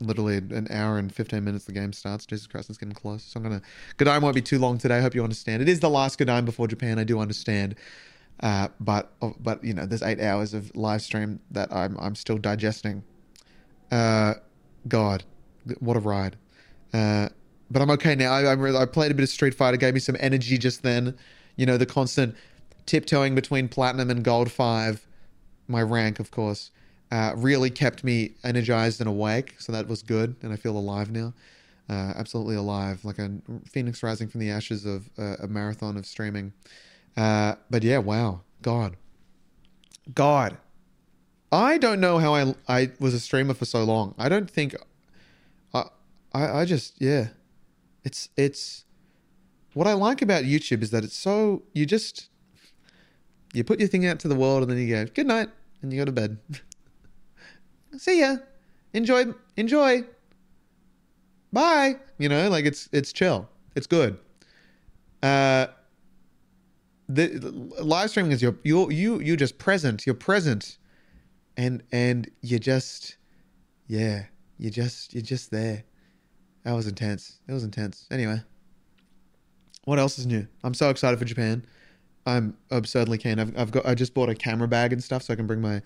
literally 0.00 0.36
an 0.36 0.68
hour 0.70 0.98
and 0.98 1.12
15 1.12 1.42
minutes 1.42 1.64
the 1.64 1.72
game 1.72 1.92
starts. 1.92 2.26
Jesus 2.26 2.46
Christ, 2.46 2.70
it's 2.70 2.78
getting 2.78 2.94
close. 2.94 3.24
So 3.24 3.38
I'm 3.38 3.44
going 3.44 3.60
to... 3.60 4.04
Godime 4.04 4.22
won't 4.22 4.34
be 4.34 4.42
too 4.42 4.58
long 4.58 4.78
today. 4.78 4.98
I 4.98 5.00
hope 5.00 5.14
you 5.14 5.22
understand. 5.22 5.62
It 5.62 5.68
is 5.68 5.80
the 5.80 5.90
last 5.90 6.18
Godime 6.18 6.44
before 6.44 6.68
Japan. 6.68 6.98
I 6.98 7.04
do 7.04 7.18
understand. 7.18 7.74
Uh, 8.40 8.68
but 8.78 9.12
but 9.40 9.62
you 9.64 9.74
know, 9.74 9.84
there's 9.84 10.02
eight 10.02 10.20
hours 10.20 10.54
of 10.54 10.74
live 10.76 11.02
stream 11.02 11.40
that 11.50 11.72
I'm 11.72 11.96
I'm 11.98 12.14
still 12.14 12.38
digesting. 12.38 13.02
Uh, 13.90 14.34
God, 14.86 15.24
what 15.80 15.96
a 15.96 16.00
ride! 16.00 16.36
Uh, 16.92 17.30
but 17.70 17.82
I'm 17.82 17.90
okay 17.90 18.14
now. 18.14 18.32
I, 18.32 18.54
I, 18.54 18.82
I 18.82 18.86
played 18.86 19.10
a 19.10 19.14
bit 19.14 19.24
of 19.24 19.28
Street 19.28 19.54
Fighter, 19.54 19.76
gave 19.76 19.94
me 19.94 20.00
some 20.00 20.16
energy 20.20 20.56
just 20.56 20.82
then. 20.82 21.16
You 21.56 21.66
know, 21.66 21.76
the 21.76 21.86
constant 21.86 22.36
tiptoeing 22.86 23.34
between 23.34 23.68
platinum 23.68 24.08
and 24.08 24.22
gold 24.22 24.52
five, 24.52 25.06
my 25.66 25.82
rank, 25.82 26.20
of 26.20 26.30
course, 26.30 26.70
uh, 27.10 27.32
really 27.36 27.70
kept 27.70 28.04
me 28.04 28.34
energized 28.44 29.00
and 29.00 29.08
awake. 29.08 29.54
So 29.58 29.72
that 29.72 29.88
was 29.88 30.02
good, 30.02 30.36
and 30.42 30.52
I 30.52 30.56
feel 30.56 30.76
alive 30.76 31.10
now. 31.10 31.32
Uh, 31.88 32.12
absolutely 32.16 32.54
alive, 32.54 33.02
like 33.04 33.18
a 33.18 33.30
phoenix 33.66 34.02
rising 34.02 34.28
from 34.28 34.40
the 34.40 34.50
ashes 34.50 34.84
of 34.84 35.08
uh, 35.18 35.36
a 35.40 35.48
marathon 35.48 35.96
of 35.96 36.04
streaming. 36.04 36.52
Uh, 37.16 37.54
but 37.70 37.82
yeah, 37.82 37.98
wow, 37.98 38.42
God, 38.60 38.96
God, 40.14 40.58
I 41.50 41.78
don't 41.78 42.00
know 42.00 42.18
how 42.18 42.34
I 42.34 42.54
I 42.68 42.90
was 43.00 43.14
a 43.14 43.20
streamer 43.20 43.54
for 43.54 43.64
so 43.64 43.84
long. 43.84 44.14
I 44.18 44.28
don't 44.28 44.50
think 44.50 44.76
I 45.72 45.84
I, 46.34 46.60
I 46.60 46.64
just 46.66 47.00
yeah, 47.00 47.28
it's 48.04 48.28
it's 48.36 48.84
what 49.72 49.86
I 49.86 49.94
like 49.94 50.20
about 50.20 50.44
YouTube 50.44 50.82
is 50.82 50.90
that 50.90 51.04
it's 51.04 51.16
so 51.16 51.62
you 51.72 51.86
just 51.86 52.28
you 53.54 53.64
put 53.64 53.80
your 53.80 53.88
thing 53.88 54.06
out 54.06 54.18
to 54.20 54.28
the 54.28 54.34
world 54.34 54.62
and 54.62 54.70
then 54.70 54.78
you 54.78 54.88
go 54.94 55.06
good 55.06 55.26
night 55.26 55.48
and 55.80 55.92
you 55.92 55.98
go 55.98 56.04
to 56.04 56.12
bed. 56.12 56.38
See 57.96 58.20
ya. 58.20 58.36
Enjoy 58.92 59.26
enjoy. 59.56 60.04
Bye. 61.52 61.96
You 62.18 62.28
know, 62.28 62.48
like 62.48 62.64
it's 62.64 62.88
it's 62.92 63.12
chill. 63.12 63.48
It's 63.74 63.86
good. 63.86 64.18
Uh 65.22 65.68
the, 67.08 67.28
live 67.80 68.10
streaming 68.10 68.32
is 68.32 68.42
your 68.42 68.56
you 68.62 68.90
you 68.90 69.20
you 69.20 69.36
just 69.36 69.58
present 69.58 70.04
you're 70.06 70.14
present 70.14 70.76
and 71.56 71.82
and 71.90 72.30
you 72.42 72.58
just 72.58 73.16
yeah 73.86 74.24
you 74.58 74.70
just 74.70 75.14
you're 75.14 75.22
just 75.22 75.50
there 75.50 75.84
that 76.64 76.72
was 76.72 76.86
intense 76.86 77.38
it 77.48 77.52
was 77.52 77.64
intense 77.64 78.06
anyway 78.10 78.40
what 79.84 79.98
else 79.98 80.18
is 80.18 80.26
new 80.26 80.46
i'm 80.64 80.74
so 80.74 80.90
excited 80.90 81.18
for 81.18 81.24
japan 81.24 81.64
i'm 82.26 82.54
absurdly 82.70 83.16
keen 83.16 83.38
i've, 83.38 83.58
I've 83.58 83.70
got 83.70 83.86
i 83.86 83.94
just 83.94 84.12
bought 84.12 84.28
a 84.28 84.34
camera 84.34 84.68
bag 84.68 84.92
and 84.92 85.02
stuff 85.02 85.22
so 85.22 85.32
i 85.32 85.36
can 85.36 85.46
bring 85.46 85.62
my 85.62 85.80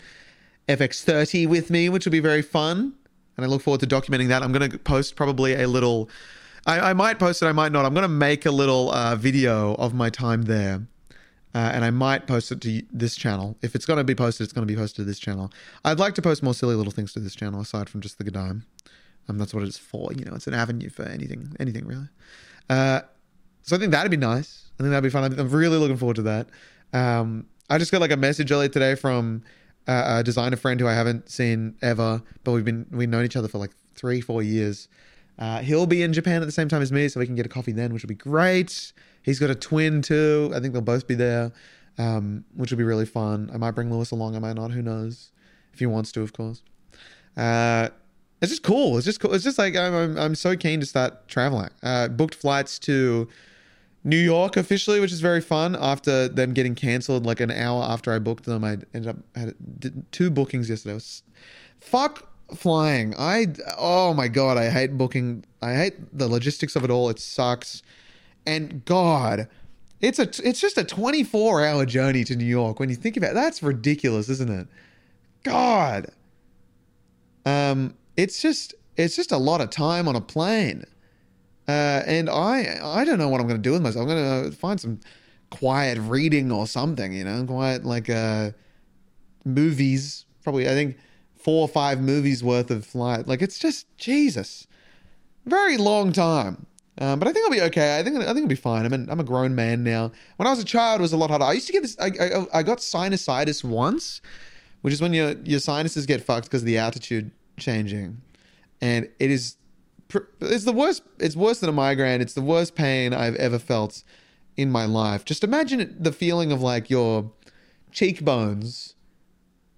fx30 0.68 1.46
with 1.46 1.70
me 1.70 1.88
which 1.88 2.04
will 2.04 2.12
be 2.12 2.20
very 2.20 2.42
fun 2.42 2.94
and 3.36 3.44
i 3.44 3.48
look 3.48 3.62
forward 3.62 3.80
to 3.80 3.86
documenting 3.86 4.28
that 4.28 4.42
i'm 4.42 4.52
going 4.52 4.70
to 4.70 4.78
post 4.78 5.16
probably 5.16 5.54
a 5.54 5.66
little 5.66 6.08
I, 6.66 6.90
I 6.90 6.92
might 6.92 7.18
post 7.18 7.42
it 7.42 7.46
i 7.46 7.52
might 7.52 7.72
not 7.72 7.84
i'm 7.84 7.94
going 7.94 8.02
to 8.02 8.08
make 8.08 8.46
a 8.46 8.52
little 8.52 8.90
uh, 8.92 9.16
video 9.16 9.74
of 9.74 9.94
my 9.94 10.10
time 10.10 10.42
there 10.42 10.82
uh, 11.54 11.70
and 11.74 11.84
I 11.84 11.90
might 11.90 12.26
post 12.26 12.50
it 12.50 12.60
to 12.62 12.82
this 12.90 13.14
channel. 13.14 13.56
If 13.60 13.74
it's 13.74 13.84
going 13.84 13.98
to 13.98 14.04
be 14.04 14.14
posted, 14.14 14.44
it's 14.44 14.52
going 14.54 14.66
to 14.66 14.72
be 14.72 14.78
posted 14.78 14.96
to 14.96 15.04
this 15.04 15.18
channel. 15.18 15.52
I'd 15.84 15.98
like 15.98 16.14
to 16.14 16.22
post 16.22 16.42
more 16.42 16.54
silly 16.54 16.74
little 16.74 16.92
things 16.92 17.12
to 17.12 17.20
this 17.20 17.34
channel 17.34 17.60
aside 17.60 17.90
from 17.90 18.00
just 18.00 18.16
the 18.16 18.24
Gadime. 18.24 18.62
Um, 19.28 19.38
that's 19.38 19.52
what 19.52 19.62
it's 19.62 19.76
for. 19.76 20.10
You 20.14 20.24
know, 20.24 20.34
it's 20.34 20.46
an 20.46 20.54
avenue 20.54 20.88
for 20.88 21.02
anything, 21.04 21.54
anything 21.60 21.86
really. 21.86 22.08
Uh, 22.70 23.02
so 23.62 23.76
I 23.76 23.78
think 23.78 23.92
that'd 23.92 24.10
be 24.10 24.16
nice. 24.16 24.70
I 24.78 24.82
think 24.82 24.90
that'd 24.90 25.04
be 25.04 25.10
fun. 25.10 25.38
I'm 25.38 25.50
really 25.50 25.76
looking 25.76 25.98
forward 25.98 26.16
to 26.16 26.22
that. 26.22 26.48
Um, 26.92 27.46
I 27.68 27.78
just 27.78 27.92
got 27.92 28.00
like 28.00 28.10
a 28.10 28.16
message 28.16 28.50
earlier 28.50 28.68
today 28.68 28.94
from 28.94 29.42
a, 29.86 30.22
designer 30.22 30.56
friend 30.56 30.80
who 30.80 30.86
I 30.86 30.94
haven't 30.94 31.28
seen 31.30 31.74
ever, 31.82 32.22
but 32.44 32.52
we've 32.52 32.64
been 32.64 32.86
we've 32.90 33.08
known 33.08 33.24
each 33.24 33.36
other 33.36 33.48
for 33.48 33.58
like 33.58 33.72
three, 33.94 34.20
four 34.20 34.42
years. 34.42 34.88
Uh, 35.38 35.60
he'll 35.60 35.86
be 35.86 36.02
in 36.02 36.12
Japan 36.12 36.42
at 36.42 36.44
the 36.44 36.52
same 36.52 36.68
time 36.68 36.82
as 36.82 36.92
me, 36.92 37.08
so 37.08 37.18
we 37.18 37.26
can 37.26 37.34
get 37.34 37.46
a 37.46 37.48
coffee 37.48 37.72
then, 37.72 37.92
which 37.92 38.02
will 38.02 38.08
be 38.08 38.14
great. 38.14 38.92
He's 39.22 39.38
got 39.38 39.50
a 39.50 39.54
twin 39.54 40.02
too. 40.02 40.52
I 40.54 40.60
think 40.60 40.72
they'll 40.72 40.82
both 40.82 41.06
be 41.06 41.14
there, 41.14 41.52
um, 41.98 42.44
which 42.54 42.70
will 42.70 42.78
be 42.78 42.84
really 42.84 43.06
fun. 43.06 43.50
I 43.52 43.56
might 43.56 43.72
bring 43.72 43.90
Lewis 43.90 44.10
along. 44.10 44.36
I 44.36 44.38
might 44.38 44.54
not. 44.56 44.70
Who 44.72 44.82
knows? 44.82 45.32
If 45.72 45.78
he 45.78 45.86
wants 45.86 46.12
to, 46.12 46.22
of 46.22 46.32
course. 46.32 46.62
Uh, 47.36 47.88
it's 48.42 48.50
just 48.50 48.62
cool. 48.62 48.96
It's 48.98 49.06
just 49.06 49.20
cool. 49.20 49.32
It's 49.32 49.44
just 49.44 49.56
like 49.56 49.76
I'm, 49.76 49.94
I'm, 49.94 50.18
I'm 50.18 50.34
so 50.34 50.56
keen 50.56 50.80
to 50.80 50.86
start 50.86 51.28
traveling. 51.28 51.70
Uh, 51.82 52.08
booked 52.08 52.34
flights 52.34 52.78
to 52.80 53.28
New 54.04 54.18
York 54.18 54.56
officially, 54.56 54.98
which 55.00 55.12
is 55.12 55.20
very 55.20 55.40
fun. 55.40 55.76
After 55.76 56.28
them 56.28 56.52
getting 56.52 56.74
cancelled, 56.74 57.24
like 57.24 57.40
an 57.40 57.50
hour 57.50 57.84
after 57.84 58.12
I 58.12 58.18
booked 58.18 58.44
them, 58.44 58.64
I 58.64 58.78
ended 58.92 59.08
up 59.08 59.16
had 59.36 59.54
two 60.10 60.30
bookings 60.30 60.68
yesterday. 60.68 60.94
Was, 60.94 61.22
fuck 61.80 62.28
flying. 62.56 63.14
I 63.16 63.48
oh 63.78 64.14
my 64.14 64.28
god, 64.28 64.58
I 64.58 64.70
hate 64.70 64.98
booking. 64.98 65.44
I 65.60 65.74
hate 65.74 66.16
the 66.16 66.28
logistics 66.28 66.76
of 66.76 66.84
it 66.84 66.90
all. 66.90 67.08
It 67.10 67.18
sucks. 67.18 67.82
And 68.44 68.84
God, 68.84 69.48
it's 70.00 70.18
a 70.18 70.28
it's 70.44 70.60
just 70.60 70.76
a 70.78 70.84
24 70.84 71.64
hour 71.64 71.86
journey 71.86 72.24
to 72.24 72.34
New 72.34 72.44
York. 72.44 72.80
When 72.80 72.88
you 72.88 72.96
think 72.96 73.16
about 73.16 73.30
it, 73.30 73.34
that's 73.34 73.62
ridiculous, 73.62 74.28
isn't 74.28 74.50
it? 74.50 74.66
God. 75.44 76.06
Um, 77.46 77.94
it's 78.16 78.42
just 78.42 78.74
it's 78.96 79.16
just 79.16 79.32
a 79.32 79.38
lot 79.38 79.60
of 79.60 79.70
time 79.70 80.08
on 80.08 80.16
a 80.16 80.20
plane. 80.20 80.84
Uh, 81.72 82.02
and 82.06 82.28
I 82.28 82.78
I 82.82 83.04
don't 83.04 83.18
know 83.18 83.28
what 83.28 83.40
I'm 83.40 83.48
going 83.48 83.62
to 83.62 83.68
do 83.68 83.72
with 83.72 83.82
myself. 83.82 84.02
I'm 84.02 84.08
going 84.08 84.50
to 84.50 84.56
find 84.56 84.78
some 84.78 85.00
quiet 85.50 85.98
reading 85.98 86.52
or 86.52 86.66
something, 86.66 87.12
you 87.12 87.24
know, 87.24 87.44
quiet 87.44 87.84
like 87.84 88.10
uh 88.10 88.50
movies. 89.44 90.26
Probably 90.42 90.66
I 90.68 90.72
think 90.72 90.98
four 91.34 91.62
or 91.62 91.68
five 91.68 92.00
movies 92.00 92.44
worth 92.44 92.70
of 92.70 92.84
flight. 92.84 93.26
Like 93.26 93.40
it's 93.40 93.58
just 93.58 93.86
Jesus. 93.96 94.66
Very 95.46 95.76
long 95.76 96.12
time. 96.12 96.66
Um, 96.98 97.18
but 97.18 97.26
I 97.26 97.32
think 97.32 97.46
I'll 97.46 97.52
be 97.52 97.62
okay. 97.62 97.98
I 97.98 98.02
think 98.02 98.16
I 98.16 98.34
think 98.34 98.44
I'll 98.44 98.46
be 98.46 98.54
fine. 98.54 98.84
I'm 98.84 98.92
an, 98.92 99.08
I'm 99.10 99.20
a 99.20 99.24
grown 99.24 99.54
man 99.54 99.82
now. 99.82 100.12
When 100.36 100.46
I 100.46 100.50
was 100.50 100.60
a 100.60 100.64
child, 100.64 101.00
it 101.00 101.02
was 101.02 101.14
a 101.14 101.16
lot 101.16 101.30
harder. 101.30 101.46
I 101.46 101.52
used 101.52 101.66
to 101.68 101.72
get 101.72 101.82
this. 101.82 101.96
I, 101.98 102.10
I, 102.20 102.58
I 102.58 102.62
got 102.62 102.78
sinusitis 102.78 103.64
once, 103.64 104.20
which 104.82 104.92
is 104.92 105.00
when 105.00 105.14
your 105.14 105.32
your 105.44 105.58
sinuses 105.58 106.04
get 106.04 106.22
fucked 106.22 106.44
because 106.44 106.62
of 106.62 106.66
the 106.66 106.76
altitude 106.76 107.30
changing, 107.58 108.20
and 108.82 109.08
it 109.18 109.30
is 109.30 109.56
it's 110.40 110.64
the 110.64 110.72
worst. 110.72 111.02
It's 111.18 111.36
worse 111.36 111.60
than 111.60 111.68
a 111.68 111.72
migraine. 111.72 112.20
It's 112.20 112.34
the 112.34 112.42
worst 112.42 112.74
pain 112.74 113.12
I've 113.12 113.36
ever 113.36 113.58
felt 113.58 114.02
in 114.56 114.70
my 114.70 114.84
life. 114.84 115.24
Just 115.24 115.44
imagine 115.44 115.96
the 115.98 116.12
feeling 116.12 116.52
of 116.52 116.60
like 116.60 116.90
your 116.90 117.30
cheekbones 117.90 118.94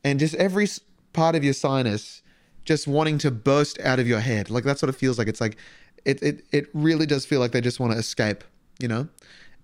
and 0.02 0.18
just 0.18 0.34
every 0.34 0.68
part 1.12 1.34
of 1.34 1.44
your 1.44 1.54
sinus 1.54 2.22
just 2.64 2.86
wanting 2.86 3.18
to 3.18 3.30
burst 3.30 3.78
out 3.80 3.98
of 3.98 4.08
your 4.08 4.20
head. 4.20 4.50
Like 4.50 4.64
that's 4.64 4.82
what 4.82 4.88
it 4.88 4.94
feels 4.94 5.18
like. 5.18 5.28
It's 5.28 5.40
like 5.40 5.56
it 6.04 6.22
it 6.22 6.44
it 6.52 6.68
really 6.72 7.06
does 7.06 7.24
feel 7.26 7.40
like 7.40 7.52
they 7.52 7.60
just 7.60 7.80
want 7.80 7.92
to 7.92 7.98
escape, 7.98 8.44
you 8.78 8.88
know? 8.88 9.08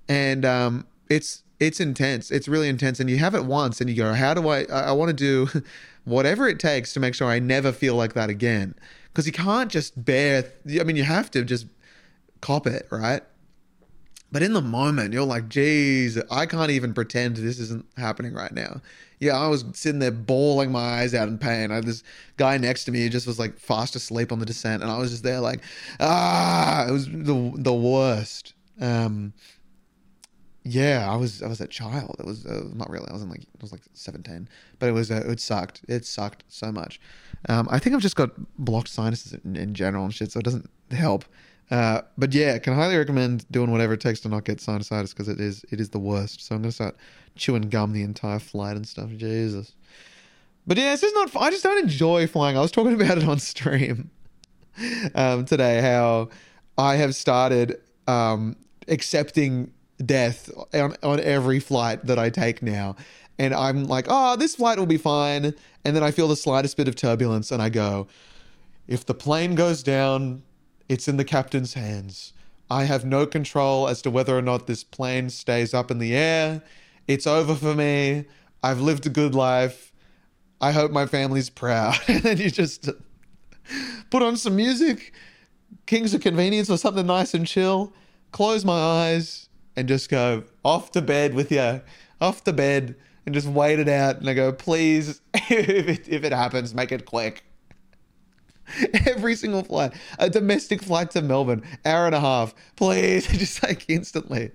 And 0.09 0.45
um 0.45 0.87
it's 1.09 1.43
it's 1.61 1.79
intense. 1.79 2.31
It's 2.31 2.49
really 2.49 2.69
intense 2.69 2.99
and 2.99 3.09
you 3.09 3.19
have 3.19 3.35
it 3.35 3.45
once 3.45 3.81
and 3.81 3.89
you 3.89 3.97
go, 3.97 4.15
"How 4.15 4.35
do 4.35 4.49
I 4.49 4.65
I, 4.65 4.93
want 4.93 5.11
to 5.11 5.15
do 5.15 5.63
whatever 6.05 6.49
it 6.49 6.59
takes 6.59 6.93
to 6.95 7.01
make 7.01 7.15
sure 7.15 7.29
I 7.29 7.39
never 7.39 7.71
feel 7.71 7.95
like 7.95 8.15
that 8.15 8.31
again." 8.31 8.75
Cuz 9.15 9.27
you 9.27 9.33
can't 9.33 9.71
just 9.71 10.05
bear 10.05 10.53
I 10.81 10.85
mean, 10.85 10.97
you 10.97 11.05
have 11.05 11.31
to 11.33 11.45
just 11.45 11.67
cop 12.41 12.67
it, 12.67 12.89
right? 12.91 13.23
But 14.33 14.43
in 14.43 14.53
the 14.53 14.63
moment, 14.63 15.13
you're 15.13 15.25
like, 15.25 15.49
geez, 15.49 16.21
I 16.31 16.47
can't 16.47 16.71
even 16.71 16.95
pretend 16.95 17.37
this 17.37 17.59
isn't 17.59 17.85
happening 17.97 18.33
right 18.33 18.53
now. 18.53 18.81
Yeah, 19.19 19.37
I 19.37 19.49
was 19.49 19.65
sitting 19.75 19.99
there 19.99 20.13
bawling 20.13 20.71
my 20.71 21.01
eyes 21.01 21.15
out 21.15 21.29
in 21.29 21.37
pain. 21.37 21.71
I 21.71 21.77
had 21.77 21.85
this 21.85 22.03
guy 22.37 22.57
next 22.57 22.85
to 22.85 22.93
me 22.93 23.03
who 23.03 23.09
just 23.09 23.27
was 23.27 23.39
like 23.39 23.59
fast 23.59 23.97
asleep 23.97 24.33
on 24.33 24.39
the 24.39 24.47
descent, 24.47 24.83
and 24.83 24.91
I 24.91 24.99
was 24.99 25.11
just 25.11 25.25
there 25.25 25.41
like, 25.41 25.61
ah, 25.99 26.87
it 26.89 26.93
was 26.93 27.07
the 27.07 27.53
the 27.57 27.75
worst. 27.75 28.55
Um, 28.81 29.35
yeah, 30.63 31.11
I 31.11 31.17
was 31.17 31.43
I 31.43 31.49
was 31.49 31.61
a 31.61 31.67
child. 31.67 32.17
It 32.19 32.27
was 32.27 32.45
uh, 32.45 32.65
not 32.75 32.91
really. 32.91 33.09
I 33.09 33.13
wasn't 33.13 33.31
like 33.31 33.43
I 33.43 33.63
was 33.63 33.73
like 33.73 33.83
seventeen, 33.95 34.49
but 34.79 34.89
it 34.89 34.93
was 34.93 35.11
uh, 35.11 35.25
it 35.27 35.41
sucked. 35.41 35.83
It 35.89 36.05
sucked 36.05 36.45
so 36.49 36.71
much. 36.71 37.01
Um, 37.49 37.67
I 37.71 37.79
think 37.79 37.95
I've 37.95 38.03
just 38.03 38.17
got 38.17 38.31
blocked 38.59 38.89
sinuses 38.89 39.33
in, 39.45 39.57
in 39.57 39.75
general 39.75 40.05
and 40.05 40.15
shit, 40.15 40.33
so 40.33 40.39
it 40.39 40.45
doesn't 40.45 40.69
help. 40.91 41.25
Uh, 41.71 42.03
but 42.19 42.35
yeah, 42.35 42.59
can 42.59 42.75
highly 42.75 42.97
recommend 42.97 43.47
doing 43.51 43.71
whatever 43.71 43.95
it 43.95 44.01
takes 44.01 44.21
to 44.21 44.29
not 44.29 44.45
get 44.45 44.59
sinusitis 44.59 45.11
because 45.11 45.29
it 45.29 45.41
is 45.41 45.65
it 45.71 45.81
is 45.81 45.91
the 45.91 45.99
worst. 45.99 46.47
So 46.47 46.55
I'm 46.55 46.63
gonna 46.63 46.73
start 46.73 46.97
chewing 47.37 47.63
gum 47.63 47.93
the 47.93 48.03
entire 48.03 48.39
flight 48.39 48.77
and 48.77 48.87
stuff. 48.87 49.11
Jesus. 49.17 49.75
But 50.67 50.77
yeah, 50.77 50.93
it's 50.93 51.01
just 51.01 51.15
not. 51.15 51.35
I 51.37 51.51
just 51.51 51.63
don't 51.63 51.83
enjoy 51.83 52.27
flying. 52.27 52.59
I 52.59 52.61
was 52.61 52.71
talking 52.71 52.93
about 53.01 53.17
it 53.17 53.25
on 53.25 53.39
stream 53.39 54.11
um, 55.15 55.47
today. 55.47 55.81
How 55.81 56.29
I 56.77 56.97
have 56.97 57.15
started 57.15 57.81
um, 58.07 58.57
accepting 58.89 59.73
death 60.05 60.51
on, 60.75 60.97
on 61.03 61.21
every 61.21 61.61
flight 61.61 62.07
that 62.07 62.19
I 62.19 62.31
take 62.31 62.63
now. 62.63 62.97
And 63.39 63.55
I'm 63.55 63.85
like, 63.85 64.07
oh, 64.09 64.37
this 64.37 64.57
flight 64.57 64.79
will 64.79 64.87
be 64.87 64.99
fine. 64.99 65.55
And 65.85 65.97
then 65.97 66.03
I 66.03 66.11
feel 66.11 66.29
the 66.29 66.37
slightest 66.37 66.77
bit 66.77 66.89
of 66.89 66.97
turbulence 66.97 67.51
and 67.51 67.63
I 67.63 67.69
go, 67.69 68.07
if 68.87 69.07
the 69.07 69.15
plane 69.15 69.55
goes 69.55 69.83
down, 69.83 70.43
it's 70.89 71.09
in 71.09 71.17
the 71.17 71.25
captain's 71.25 71.75
hands. 71.75 72.33
I 72.71 72.85
have 72.85 73.05
no 73.05 73.27
control 73.27 73.89
as 73.89 74.03
to 74.03 74.11
whether 74.11 74.37
or 74.37 74.43
not 74.43 74.67
this 74.67 74.85
plane 74.85 75.31
stays 75.31 75.75
up 75.75 75.91
in 75.91 75.99
the 75.99 76.15
air. 76.15 76.63
It's 77.09 77.27
over 77.27 77.55
for 77.55 77.75
me. 77.75 78.27
I've 78.63 78.81
lived 78.81 79.07
a 79.07 79.11
good 79.11 79.35
life. 79.35 79.93
I 80.61 80.73
hope 80.73 80.93
my 80.93 81.07
family's 81.07 81.51
proud. 81.51 81.99
and 82.09 82.23
then 82.23 82.39
you 82.39 82.51
just 82.51 82.89
put 84.11 84.23
on 84.23 84.37
some 84.37 84.57
music, 84.57 85.13
Kings 85.87 86.15
of 86.15 86.21
Convenience 86.21 86.71
or 86.71 86.77
something 86.77 87.07
nice 87.07 87.35
and 87.35 87.47
chill, 87.47 87.93
close 88.33 88.65
my 88.65 88.79
eyes, 88.79 89.49
and 89.81 89.89
just 89.89 90.11
go 90.11 90.45
off 90.63 90.93
to 90.93 91.01
bed 91.01 91.33
with 91.33 91.51
you, 91.51 91.81
off 92.21 92.45
to 92.45 92.53
bed, 92.53 92.95
and 93.25 93.35
just 93.35 93.49
wait 93.49 93.79
it 93.79 93.89
out. 93.89 94.19
And 94.19 94.29
I 94.29 94.35
go, 94.35 94.53
please, 94.53 95.23
if 95.35 95.89
it, 95.89 96.07
if 96.07 96.23
it 96.23 96.33
happens, 96.33 96.75
make 96.75 96.93
it 96.93 97.07
quick. 97.07 97.45
Every 99.07 99.35
single 99.35 99.65
flight, 99.65 99.95
a 100.19 100.29
domestic 100.29 100.83
flight 100.83 101.11
to 101.13 101.23
Melbourne, 101.23 101.63
hour 101.87 102.05
and 102.05 102.15
a 102.15 102.21
half, 102.21 102.55
please, 102.77 103.27
just 103.39 103.63
like 103.63 103.87
instantly. 103.89 104.53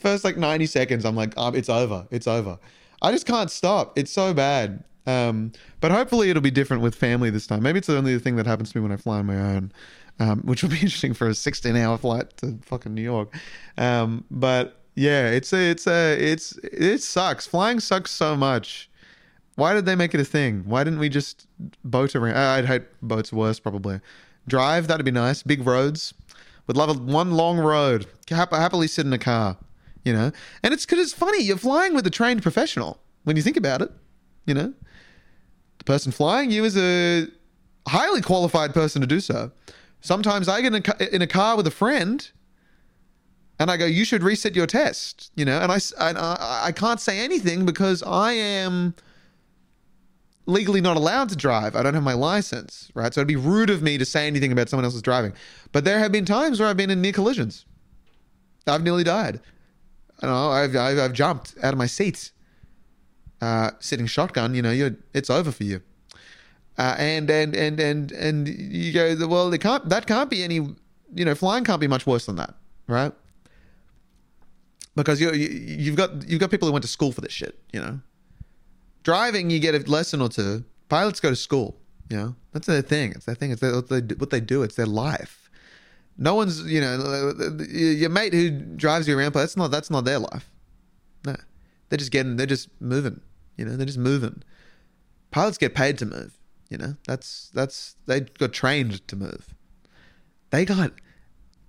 First 0.00 0.24
like 0.24 0.36
90 0.36 0.66
seconds, 0.66 1.04
I'm 1.04 1.14
like, 1.14 1.38
um, 1.38 1.54
it's 1.54 1.68
over, 1.68 2.06
it's 2.10 2.26
over. 2.26 2.58
I 3.00 3.12
just 3.12 3.26
can't 3.26 3.50
stop. 3.50 3.96
It's 3.96 4.10
so 4.10 4.34
bad. 4.34 4.82
Um, 5.06 5.52
but 5.80 5.90
hopefully 5.90 6.30
it'll 6.30 6.42
be 6.42 6.50
different 6.50 6.82
with 6.82 6.94
family 6.94 7.30
this 7.30 7.46
time. 7.46 7.62
Maybe 7.62 7.78
it's 7.78 7.86
the 7.86 7.96
only 7.96 8.18
thing 8.18 8.36
that 8.36 8.46
happens 8.46 8.72
to 8.72 8.78
me 8.78 8.82
when 8.82 8.92
I 8.92 8.96
fly 8.96 9.18
on 9.18 9.26
my 9.26 9.36
own, 9.36 9.72
um, 10.18 10.40
which 10.42 10.62
will 10.62 10.70
be 10.70 10.76
interesting 10.80 11.14
for 11.14 11.28
a 11.28 11.34
16 11.34 11.76
hour 11.76 11.98
flight 11.98 12.36
to 12.38 12.58
fucking 12.62 12.94
New 12.94 13.02
York. 13.02 13.34
Um, 13.76 14.24
but 14.30 14.80
yeah, 14.94 15.28
it's 15.28 15.52
a, 15.52 15.70
it's 15.70 15.86
a, 15.86 16.16
it's, 16.18 16.56
it 16.58 17.02
sucks. 17.02 17.46
Flying 17.46 17.80
sucks 17.80 18.10
so 18.10 18.36
much. 18.36 18.88
Why 19.56 19.74
did 19.74 19.86
they 19.86 19.94
make 19.94 20.14
it 20.14 20.20
a 20.20 20.24
thing? 20.24 20.64
Why 20.66 20.82
didn't 20.82 20.98
we 20.98 21.08
just 21.08 21.46
boat 21.84 22.16
around? 22.16 22.36
I'd 22.36 22.66
hate 22.66 22.82
boats 23.02 23.32
worse, 23.32 23.60
probably. 23.60 24.00
Drive, 24.48 24.88
that'd 24.88 25.04
be 25.04 25.12
nice. 25.12 25.42
Big 25.42 25.66
roads. 25.66 26.12
Would 26.66 26.76
love 26.76 26.90
a, 26.90 26.94
one 26.94 27.32
long 27.32 27.58
road. 27.58 28.06
happily 28.28 28.88
sit 28.88 29.06
in 29.06 29.12
a 29.12 29.18
car, 29.18 29.56
you 30.04 30.12
know? 30.12 30.32
And 30.62 30.74
it's 30.74 30.84
because 30.84 30.98
it's 30.98 31.12
funny. 31.12 31.42
You're 31.42 31.56
flying 31.56 31.94
with 31.94 32.06
a 32.06 32.10
trained 32.10 32.42
professional 32.42 33.00
when 33.24 33.36
you 33.36 33.42
think 33.42 33.56
about 33.56 33.82
it, 33.82 33.90
you 34.46 34.54
know? 34.54 34.72
The 35.78 35.84
person 35.84 36.12
flying 36.12 36.50
you 36.50 36.64
is 36.64 36.76
a 36.76 37.26
highly 37.88 38.20
qualified 38.20 38.72
person 38.72 39.00
to 39.00 39.06
do 39.06 39.20
so. 39.20 39.50
Sometimes 40.00 40.48
I 40.48 40.60
get 40.60 40.74
in 40.74 40.82
a, 40.84 41.14
in 41.14 41.22
a 41.22 41.26
car 41.26 41.56
with 41.56 41.66
a 41.66 41.70
friend 41.70 42.30
and 43.58 43.70
I 43.70 43.76
go, 43.76 43.86
you 43.86 44.04
should 44.04 44.22
reset 44.22 44.56
your 44.56 44.66
test, 44.66 45.30
you 45.36 45.44
know? 45.44 45.60
And 45.60 45.70
I, 45.70 45.78
and 46.00 46.18
I, 46.18 46.60
I 46.64 46.72
can't 46.72 47.00
say 47.00 47.20
anything 47.20 47.64
because 47.64 48.02
I 48.02 48.32
am 48.32 48.94
legally 50.46 50.80
not 50.80 50.96
allowed 50.96 51.30
to 51.30 51.36
drive. 51.36 51.74
I 51.74 51.82
don't 51.82 51.94
have 51.94 52.02
my 52.02 52.12
license, 52.12 52.90
right? 52.94 53.14
So 53.14 53.20
it'd 53.20 53.28
be 53.28 53.36
rude 53.36 53.70
of 53.70 53.82
me 53.82 53.96
to 53.96 54.04
say 54.04 54.26
anything 54.26 54.52
about 54.52 54.68
someone 54.68 54.84
else's 54.84 55.02
driving. 55.02 55.32
But 55.72 55.84
there 55.84 55.98
have 55.98 56.12
been 56.12 56.24
times 56.24 56.60
where 56.60 56.68
I've 56.68 56.76
been 56.76 56.90
in 56.90 57.00
near 57.00 57.12
collisions. 57.12 57.64
I've 58.66 58.82
nearly 58.82 59.04
died. 59.04 59.40
I 60.20 60.26
know 60.26 60.50
I've, 60.50 60.76
I've, 60.76 60.98
I've 60.98 61.12
jumped 61.12 61.54
out 61.62 61.72
of 61.72 61.78
my 61.78 61.86
seat, 61.86 62.32
uh, 63.40 63.70
sitting 63.80 64.06
shotgun. 64.06 64.54
You 64.54 64.62
know, 64.62 64.70
you're, 64.70 64.96
it's 65.12 65.30
over 65.30 65.52
for 65.52 65.64
you. 65.64 65.80
Uh, 66.76 66.96
and 66.98 67.30
and 67.30 67.54
and 67.54 67.78
and 67.78 68.10
and 68.12 68.48
you 68.48 68.92
go, 68.92 69.26
well, 69.28 69.52
it 69.52 69.60
can't. 69.60 69.88
That 69.88 70.06
can't 70.06 70.28
be 70.28 70.42
any. 70.42 70.56
You 71.14 71.24
know, 71.24 71.34
flying 71.34 71.62
can't 71.62 71.80
be 71.80 71.86
much 71.86 72.06
worse 72.06 72.26
than 72.26 72.36
that, 72.36 72.54
right? 72.88 73.12
Because 74.96 75.20
you 75.20 75.32
you've 75.32 75.96
got 75.96 76.28
you've 76.28 76.40
got 76.40 76.50
people 76.50 76.66
who 76.66 76.72
went 76.72 76.82
to 76.82 76.88
school 76.88 77.12
for 77.12 77.20
this 77.20 77.32
shit. 77.32 77.56
You 77.72 77.80
know, 77.80 78.00
driving 79.04 79.50
you 79.50 79.60
get 79.60 79.74
a 79.74 79.90
lesson 79.90 80.20
or 80.20 80.28
two. 80.28 80.64
Pilots 80.88 81.20
go 81.20 81.30
to 81.30 81.36
school. 81.36 81.76
You 82.10 82.16
know, 82.16 82.36
that's 82.52 82.66
their 82.66 82.82
thing. 82.82 83.12
It's 83.12 83.24
their 83.24 83.34
thing. 83.34 83.50
It's 83.50 83.60
their, 83.60 83.74
what, 83.74 83.88
they, 83.88 84.00
what 84.00 84.30
they 84.30 84.40
do. 84.40 84.62
It's 84.62 84.74
their 84.74 84.86
life. 84.86 85.48
No 86.18 86.34
one's 86.34 86.60
you 86.70 86.80
know 86.80 87.32
your 87.68 88.10
mate 88.10 88.32
who 88.32 88.50
drives 88.50 89.08
you 89.08 89.18
around. 89.18 89.34
That's 89.34 89.56
not 89.56 89.70
that's 89.70 89.90
not 89.90 90.04
their 90.04 90.18
life. 90.18 90.50
No, 91.24 91.36
they're 91.94 91.98
just 91.98 92.10
getting. 92.10 92.36
They're 92.36 92.46
just 92.46 92.68
moving. 92.80 93.20
You 93.56 93.64
know, 93.64 93.76
they're 93.76 93.86
just 93.86 93.98
moving. 93.98 94.42
Pilots 95.30 95.58
get 95.58 95.76
paid 95.76 95.96
to 95.98 96.06
move. 96.06 96.36
You 96.68 96.76
know, 96.76 96.96
that's 97.06 97.52
that's 97.54 97.94
they 98.06 98.22
got 98.22 98.52
trained 98.52 99.06
to 99.06 99.14
move. 99.14 99.54
They 100.50 100.64
got 100.64 100.90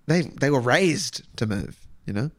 they 0.08 0.22
they 0.22 0.50
were 0.50 0.60
raised 0.60 1.22
to 1.38 1.46
move. 1.46 1.86
You 2.08 2.14
know, 2.14 2.32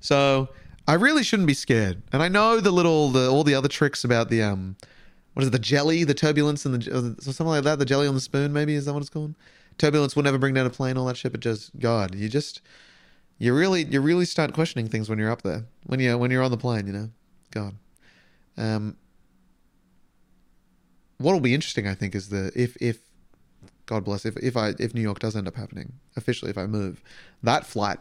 so 0.00 0.48
I 0.88 0.94
really 0.94 1.22
shouldn't 1.22 1.46
be 1.46 1.52
scared. 1.52 2.02
And 2.10 2.22
I 2.22 2.28
know 2.28 2.58
the 2.58 2.70
little 2.70 3.10
the 3.10 3.28
all 3.28 3.44
the 3.44 3.54
other 3.54 3.68
tricks 3.68 4.02
about 4.02 4.30
the 4.30 4.42
um 4.42 4.76
what 5.34 5.42
is 5.42 5.48
it 5.48 5.52
the 5.52 5.58
jelly 5.58 6.04
the 6.04 6.14
turbulence 6.14 6.64
and 6.64 6.82
the 6.82 7.16
something 7.20 7.48
like 7.48 7.64
that 7.64 7.78
the 7.78 7.84
jelly 7.84 8.08
on 8.08 8.14
the 8.14 8.20
spoon 8.22 8.54
maybe 8.54 8.74
is 8.74 8.86
that 8.86 8.94
what 8.94 9.00
it's 9.00 9.10
called 9.10 9.34
turbulence 9.76 10.16
will 10.16 10.22
never 10.22 10.38
bring 10.38 10.54
down 10.54 10.64
a 10.64 10.70
plane 10.70 10.96
all 10.96 11.04
that 11.04 11.18
shit 11.18 11.30
but 11.30 11.42
just 11.42 11.78
god 11.78 12.14
you 12.14 12.26
just 12.26 12.62
you 13.38 13.54
really 13.54 13.84
you 13.84 14.00
really 14.00 14.24
start 14.24 14.54
questioning 14.54 14.88
things 14.88 15.10
when 15.10 15.18
you're 15.18 15.30
up 15.30 15.42
there 15.42 15.66
when 15.84 16.00
you 16.00 16.16
when 16.16 16.30
you're 16.30 16.42
on 16.42 16.50
the 16.50 16.56
plane 16.56 16.86
you 16.86 16.92
know 16.94 17.10
god 17.58 17.74
um 18.56 18.96
what 21.18 21.32
will 21.32 21.40
be 21.40 21.54
interesting, 21.54 21.86
I 21.86 21.94
think, 21.94 22.14
is 22.14 22.28
the 22.28 22.52
if 22.54 22.76
if 22.80 22.98
God 23.86 24.04
bless 24.04 24.24
if 24.24 24.36
if 24.38 24.56
I 24.56 24.74
if 24.78 24.94
New 24.94 25.00
York 25.00 25.18
does 25.18 25.36
end 25.36 25.48
up 25.48 25.56
happening 25.56 25.94
officially 26.16 26.50
if 26.50 26.58
I 26.58 26.66
move 26.66 27.02
that 27.42 27.66
flight, 27.66 27.98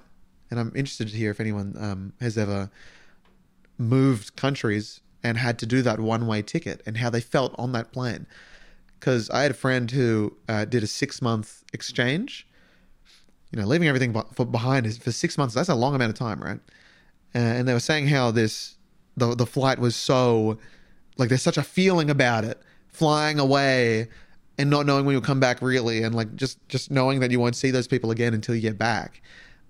and 0.49 0.59
I'm 0.59 0.71
interested 0.75 1.07
to 1.09 1.15
hear 1.15 1.31
if 1.31 1.39
anyone 1.39 1.75
um, 1.79 2.13
has 2.19 2.37
ever 2.37 2.69
moved 3.77 4.35
countries 4.35 5.01
and 5.23 5.37
had 5.37 5.57
to 5.59 5.65
do 5.65 5.81
that 5.81 5.99
one 5.99 6.27
way 6.27 6.41
ticket 6.41 6.81
and 6.85 6.97
how 6.97 7.09
they 7.09 7.21
felt 7.21 7.55
on 7.57 7.71
that 7.71 7.91
plane. 7.91 8.27
Because 8.99 9.29
I 9.29 9.43
had 9.43 9.51
a 9.51 9.55
friend 9.55 9.91
who 9.91 10.35
uh, 10.47 10.65
did 10.65 10.83
a 10.83 10.87
six 10.87 11.21
month 11.21 11.63
exchange. 11.73 12.47
You 13.51 13.61
know, 13.61 13.67
leaving 13.67 13.87
everything 13.87 14.11
behind 14.51 15.01
for 15.01 15.11
six 15.13 15.37
months. 15.37 15.53
That's 15.53 15.69
a 15.69 15.75
long 15.75 15.95
amount 15.95 16.09
of 16.09 16.17
time, 16.17 16.41
right? 16.41 16.59
Uh, 17.33 17.37
and 17.37 17.67
they 17.67 17.73
were 17.73 17.79
saying 17.79 18.07
how 18.07 18.31
this 18.31 18.74
the 19.17 19.35
the 19.35 19.45
flight 19.45 19.79
was 19.79 19.95
so 19.95 20.57
like 21.17 21.29
there's 21.29 21.41
such 21.41 21.57
a 21.57 21.63
feeling 21.63 22.09
about 22.09 22.43
it 22.43 22.61
flying 22.87 23.39
away 23.39 24.07
and 24.57 24.69
not 24.69 24.85
knowing 24.85 25.05
when 25.05 25.13
you'll 25.13 25.21
come 25.21 25.39
back 25.39 25.61
really 25.61 26.03
and 26.03 26.15
like 26.15 26.35
just 26.35 26.57
just 26.69 26.91
knowing 26.91 27.19
that 27.19 27.31
you 27.31 27.39
won't 27.39 27.55
see 27.55 27.71
those 27.71 27.87
people 27.87 28.11
again 28.11 28.33
until 28.33 28.55
you 28.55 28.61
get 28.61 28.77
back. 28.77 29.21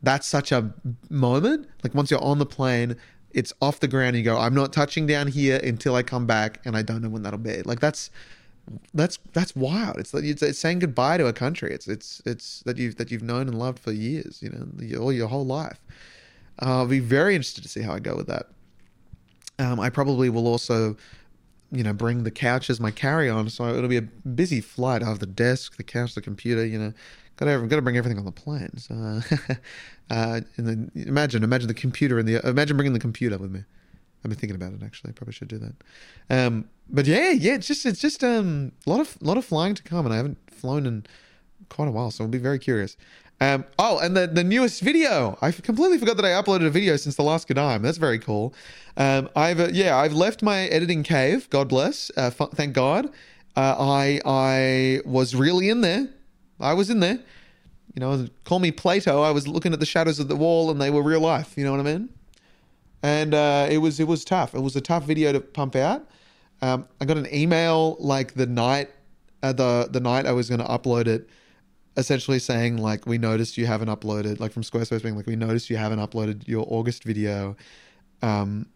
That's 0.04 0.28
such 0.28 0.52
a 0.52 0.72
moment. 1.10 1.68
Like 1.84 1.96
once 1.96 2.12
you're 2.12 2.24
on 2.24 2.40
the 2.40 2.46
plane 2.46 2.96
it's 3.32 3.52
off 3.62 3.82
the 3.82 3.88
ground 3.88 4.16
and 4.16 4.18
you 4.20 4.24
go 4.24 4.38
i'm 4.38 4.54
not 4.54 4.72
touching 4.72 5.06
down 5.06 5.28
here 5.28 5.60
until 5.62 5.94
i 5.94 6.02
come 6.02 6.26
back 6.26 6.62
and 6.64 6.78
i 6.78 6.82
don't 6.82 7.02
know 7.02 7.10
when 7.10 7.22
that'll 7.24 7.38
be. 7.40 7.62
Like 7.64 7.80
that's 7.82 8.10
that's 8.94 9.20
that's 9.34 9.56
wild. 9.56 9.98
It's 9.98 10.14
it's, 10.14 10.42
it's 10.42 10.58
saying 10.58 10.80
goodbye 10.80 11.18
to 11.18 11.28
a 11.28 11.34
country. 11.34 11.72
It's 11.72 11.88
it's 11.88 12.22
it's 12.26 12.62
that 12.62 12.78
you've 12.78 12.96
that 12.96 13.12
you've 13.12 13.22
known 13.22 13.48
and 13.48 13.60
loved 13.60 13.80
for 13.80 13.92
years 13.92 14.42
you 14.42 14.50
know 14.50 15.00
all 15.00 15.14
your 15.14 15.28
whole 15.28 15.46
life. 15.46 15.80
Uh, 16.62 16.78
i'll 16.78 16.88
be 16.88 17.00
very 17.00 17.36
interested 17.36 17.62
to 17.62 17.68
see 17.68 17.82
how 17.82 17.92
i 17.92 18.00
go 18.00 18.16
with 18.16 18.28
that 18.28 18.48
um, 19.60 19.80
i 19.80 19.90
probably 19.90 20.30
will 20.30 20.48
also 20.48 20.96
you 21.72 21.84
know, 21.84 21.94
bring 21.94 22.24
the 22.24 22.32
couch 22.32 22.70
as 22.70 22.80
my 22.80 22.92
carry 22.92 23.30
on. 23.30 23.50
So 23.50 23.68
it'll 23.76 23.90
be 23.90 23.98
a 23.98 24.02
busy 24.02 24.62
flight. 24.62 25.04
I 25.04 25.08
have 25.08 25.20
the 25.20 25.26
desk, 25.26 25.78
the 25.78 25.84
couch, 25.84 26.16
the 26.16 26.22
computer, 26.22 26.66
you 26.66 26.80
know, 26.80 26.94
got 27.38 27.46
to, 27.46 27.68
got 27.68 27.76
to 27.76 27.82
bring 27.82 27.98
everything 27.98 28.18
on 28.18 28.26
the 28.26 28.32
plane. 28.32 28.78
So, 28.78 28.96
uh, 30.10 30.42
and 30.58 30.68
then 30.68 30.92
imagine, 30.96 31.44
imagine 31.44 31.68
the 31.68 31.74
computer 31.74 32.20
and 32.20 32.28
the, 32.28 32.48
imagine 32.48 32.78
bringing 32.78 32.94
the 32.94 33.00
computer 33.00 33.38
with 33.38 33.52
me. 33.52 33.64
I've 34.24 34.30
been 34.30 34.40
thinking 34.40 34.56
about 34.56 34.74
it 34.74 34.84
actually. 34.84 35.10
I 35.10 35.14
probably 35.14 35.34
should 35.34 35.48
do 35.48 35.60
that. 35.60 35.76
Um, 36.30 36.70
but 36.90 37.06
yeah, 37.06 37.32
yeah, 37.32 37.56
it's 37.56 37.68
just, 37.68 37.86
it's 37.86 38.02
just, 38.02 38.24
um, 38.24 38.72
a 38.88 38.90
lot 38.90 39.00
of, 39.00 39.22
lot 39.22 39.38
of 39.38 39.46
flying 39.46 39.76
to 39.76 39.84
come 39.84 40.06
and 40.06 40.14
I 40.14 40.18
haven't 40.18 40.38
flown 40.50 40.86
in 40.86 41.06
quite 41.70 41.88
a 41.88 41.92
while. 41.92 42.12
So 42.12 42.24
I'll 42.24 42.30
be 42.30 42.38
very 42.38 42.60
curious. 42.60 42.96
Um, 43.42 43.66
oh, 43.78 44.00
and 44.00 44.16
the, 44.16 44.28
the 44.28 44.44
newest 44.44 44.82
video. 44.82 45.38
I 45.42 45.52
completely 45.52 45.98
forgot 45.98 46.16
that 46.18 46.26
I 46.26 46.30
uploaded 46.30 46.66
a 46.68 46.70
video 46.70 46.96
since 46.96 47.16
the 47.16 47.24
last 47.24 47.48
Godime. 47.48 47.82
That's 47.82 47.98
very 47.98 48.20
cool. 48.20 48.54
Um, 48.98 49.30
I've 49.36 49.60
uh, 49.60 49.70
yeah, 49.74 49.98
I've 49.98 50.14
left 50.14 50.42
my 50.42 50.62
editing 50.68 51.04
cave. 51.04 51.50
God 51.50 51.68
bless. 51.68 52.10
Uh, 52.16 52.32
f- 52.38 52.52
thank 52.52 52.74
God. 52.74 53.08
Uh, 53.56 53.76
I 53.78 54.22
I 54.26 55.02
was 55.06 55.36
really 55.36 55.70
in 55.70 55.82
there. 55.82 56.08
I 56.60 56.74
was 56.74 56.90
in 56.90 57.02
there. 57.02 57.20
You 57.94 58.00
know, 58.00 58.28
call 58.46 58.60
me 58.60 58.72
Plato. 58.72 59.22
I 59.22 59.32
was 59.32 59.48
looking 59.48 59.74
at 59.74 59.80
the 59.80 59.86
shadows 59.86 60.20
of 60.20 60.28
the 60.28 60.36
wall, 60.36 60.72
and 60.72 60.82
they 60.82 60.90
were 60.90 61.04
real 61.04 61.22
life. 61.22 61.58
You 61.58 61.66
know 61.66 61.72
what 61.72 61.82
I 61.82 61.84
mean? 61.84 62.10
And 63.04 63.34
uh, 63.34 63.68
it 63.70 63.80
was 63.80 64.00
it 64.00 64.08
was 64.08 64.24
tough. 64.24 64.56
It 64.56 64.62
was 64.62 64.78
a 64.78 64.82
tough 64.82 65.04
video 65.04 65.34
to 65.34 65.42
pump 65.42 65.76
out. 65.76 66.08
Um, 66.62 66.88
I 67.02 67.06
got 67.06 67.18
an 67.18 67.28
email 67.34 67.98
like 68.00 68.34
the 68.34 68.46
night 68.46 68.92
uh, 69.44 69.54
the 69.54 69.90
the 69.92 70.00
night 70.00 70.26
I 70.26 70.32
was 70.32 70.50
going 70.50 70.62
to 70.62 70.68
upload 70.68 71.08
it 71.08 71.30
essentially 71.98 72.40
saying 72.40 72.78
like 72.78 73.06
we 73.06 73.18
noticed 73.18 73.58
you 73.58 73.66
haven't 73.66 73.88
uploaded 73.90 74.40
like 74.40 74.52
from 74.52 74.64
Squarespace 74.64 75.02
being 75.02 75.16
like 75.16 75.28
we 75.28 75.36
noticed 75.36 75.70
you 75.70 75.78
haven't 75.78 76.00
uploaded 76.00 76.48
your 76.48 76.66
August 76.70 77.04
video. 77.04 77.56
Um 78.22 78.68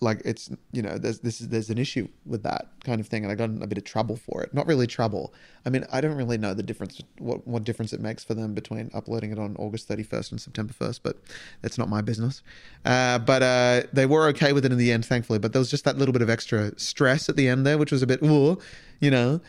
like 0.00 0.20
it's 0.26 0.50
you 0.72 0.82
know 0.82 0.98
there's 0.98 1.20
this 1.20 1.40
is 1.40 1.48
there's 1.48 1.70
an 1.70 1.78
issue 1.78 2.06
with 2.26 2.42
that 2.42 2.68
kind 2.84 3.00
of 3.00 3.06
thing 3.06 3.24
and 3.24 3.32
I 3.32 3.34
got 3.34 3.48
in 3.48 3.62
a 3.62 3.66
bit 3.66 3.78
of 3.78 3.84
trouble 3.84 4.16
for 4.16 4.42
it. 4.42 4.52
Not 4.52 4.66
really 4.66 4.86
trouble. 4.86 5.32
I 5.64 5.70
mean 5.70 5.86
I 5.90 6.00
don't 6.00 6.16
really 6.16 6.38
know 6.38 6.54
the 6.54 6.62
difference 6.62 7.00
what 7.18 7.46
what 7.46 7.64
difference 7.64 7.92
it 7.92 8.00
makes 8.00 8.22
for 8.24 8.34
them 8.34 8.54
between 8.54 8.90
uploading 8.94 9.32
it 9.32 9.38
on 9.38 9.56
August 9.58 9.88
31st 9.88 10.32
and 10.32 10.40
September 10.40 10.74
1st 10.74 11.00
but 11.02 11.18
that's 11.62 11.78
not 11.78 11.88
my 11.88 12.00
business. 12.00 12.42
Uh, 12.84 13.18
but 13.18 13.42
uh, 13.42 13.82
they 13.92 14.06
were 14.06 14.26
okay 14.28 14.52
with 14.52 14.64
it 14.64 14.72
in 14.72 14.78
the 14.78 14.92
end 14.92 15.04
thankfully 15.04 15.38
but 15.38 15.52
there 15.52 15.60
was 15.60 15.70
just 15.70 15.84
that 15.84 15.96
little 15.98 16.12
bit 16.12 16.22
of 16.22 16.30
extra 16.30 16.78
stress 16.78 17.28
at 17.28 17.36
the 17.36 17.48
end 17.48 17.66
there 17.66 17.78
which 17.78 17.92
was 17.92 18.02
a 18.02 18.06
bit 18.06 18.22
ooh, 18.22 18.58
you 19.00 19.10
know. 19.10 19.40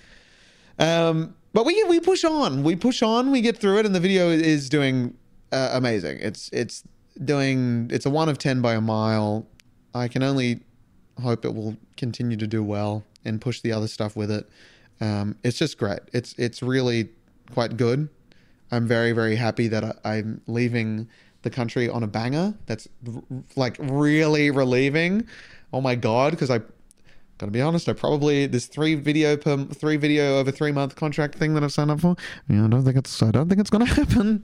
Um 0.80 1.36
but 1.58 1.66
we 1.66 1.84
we 1.86 2.00
push 2.00 2.24
on. 2.24 2.62
We 2.62 2.76
push 2.76 3.02
on. 3.02 3.32
We 3.32 3.42
get 3.42 3.58
through 3.58 3.80
it, 3.80 3.88
and 3.88 3.96
the 3.96 4.00
video 4.00 4.30
is 4.30 4.70
doing 4.70 5.18
uh, 5.52 5.72
amazing. 5.74 6.20
It's 6.22 6.52
it's 6.54 6.84
doing. 7.26 7.90
It's 7.92 8.06
a 8.06 8.12
one 8.12 8.30
of 8.30 8.38
ten 8.38 8.62
by 8.62 8.76
a 8.76 8.82
mile. 8.82 9.48
I 9.96 10.08
can 10.08 10.22
only 10.22 10.60
hope 11.20 11.46
it 11.46 11.56
will 11.56 11.76
continue 11.96 12.38
to 12.38 12.46
do 12.46 12.64
well 12.64 13.04
and 13.26 13.42
push 13.42 13.62
the 13.62 13.72
other 13.72 13.88
stuff 13.88 14.16
with 14.16 14.30
it. 14.30 14.48
Um, 15.02 15.36
it's 15.44 15.58
just 15.58 15.80
great. 15.80 16.02
It's 16.14 16.36
it's 16.38 16.62
really 16.62 17.10
quite 17.52 17.76
good. 17.76 18.08
I'm 18.70 18.88
very 18.88 19.12
very 19.12 19.36
happy 19.36 19.68
that 19.68 20.00
I, 20.06 20.18
am 20.18 20.42
leaving 20.46 21.10
the 21.42 21.50
country 21.50 21.90
on 21.90 22.04
a 22.04 22.08
banger. 22.08 22.54
That's 22.68 22.88
r- 23.12 23.24
like 23.56 23.78
really 23.80 24.52
relieving. 24.52 25.28
Oh 25.74 25.82
my 25.82 25.96
god, 25.96 26.34
because 26.34 26.52
I 26.52 26.62
Gotta 27.38 27.52
be 27.52 27.62
honest, 27.62 27.88
I 27.88 27.94
probably 27.94 28.48
this 28.48 28.66
three 28.66 28.96
video 28.96 29.38
per 29.38 29.66
three 29.66 29.98
video 29.98 30.40
over 30.40 30.52
three 30.52 30.72
month 30.72 30.96
contract 30.96 31.36
thing 31.36 31.54
that 31.54 31.64
I've 31.64 31.72
signed 31.72 31.92
up 31.92 32.00
for. 32.00 32.16
Yeah, 32.50 32.66
I 32.66 32.68
don't 32.68 32.84
think 32.84 32.98
it's 32.98 33.22
I 33.22 33.32
don't 33.32 33.48
think 33.48 33.62
it's 33.62 33.70
gonna 33.70 33.86
happen. 34.02 34.44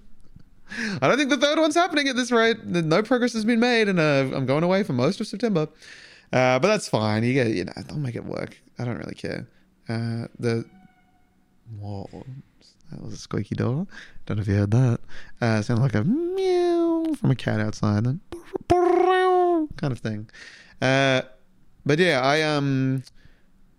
I 1.01 1.07
don't 1.07 1.17
think 1.17 1.29
the 1.29 1.37
third 1.37 1.59
one's 1.59 1.75
happening 1.75 2.07
at 2.07 2.15
this 2.15 2.31
rate. 2.31 2.63
No 2.65 3.03
progress 3.03 3.33
has 3.33 3.45
been 3.45 3.59
made, 3.59 3.87
and 3.89 3.99
uh, 3.99 4.29
I'm 4.33 4.45
going 4.45 4.63
away 4.63 4.83
for 4.83 4.93
most 4.93 5.19
of 5.21 5.27
September. 5.27 5.67
Uh, 6.31 6.57
but 6.59 6.67
that's 6.67 6.87
fine. 6.87 7.23
You 7.23 7.33
get 7.33 7.47
you 7.47 7.65
know, 7.65 7.73
I'll 7.89 7.97
make 7.97 8.15
it 8.15 8.25
work. 8.25 8.57
I 8.79 8.85
don't 8.85 8.97
really 8.97 9.15
care. 9.15 9.47
Uh, 9.89 10.27
the 10.39 10.65
whoa, 11.79 12.07
that 12.91 13.03
was 13.03 13.13
a 13.13 13.17
squeaky 13.17 13.55
door. 13.55 13.87
Don't 14.25 14.37
know 14.37 14.41
if 14.41 14.47
you 14.47 14.55
heard 14.55 14.71
that. 14.71 14.99
Uh, 15.41 15.61
sounded 15.61 15.81
like 15.83 15.95
a 15.95 16.03
meow 16.03 17.13
from 17.19 17.31
a 17.31 17.35
cat 17.35 17.59
outside, 17.59 18.05
then 18.05 18.19
kind 19.77 19.91
of 19.91 19.99
thing. 19.99 20.29
Uh, 20.81 21.21
but 21.85 21.99
yeah, 21.99 22.21
I 22.21 22.41
um, 22.41 23.03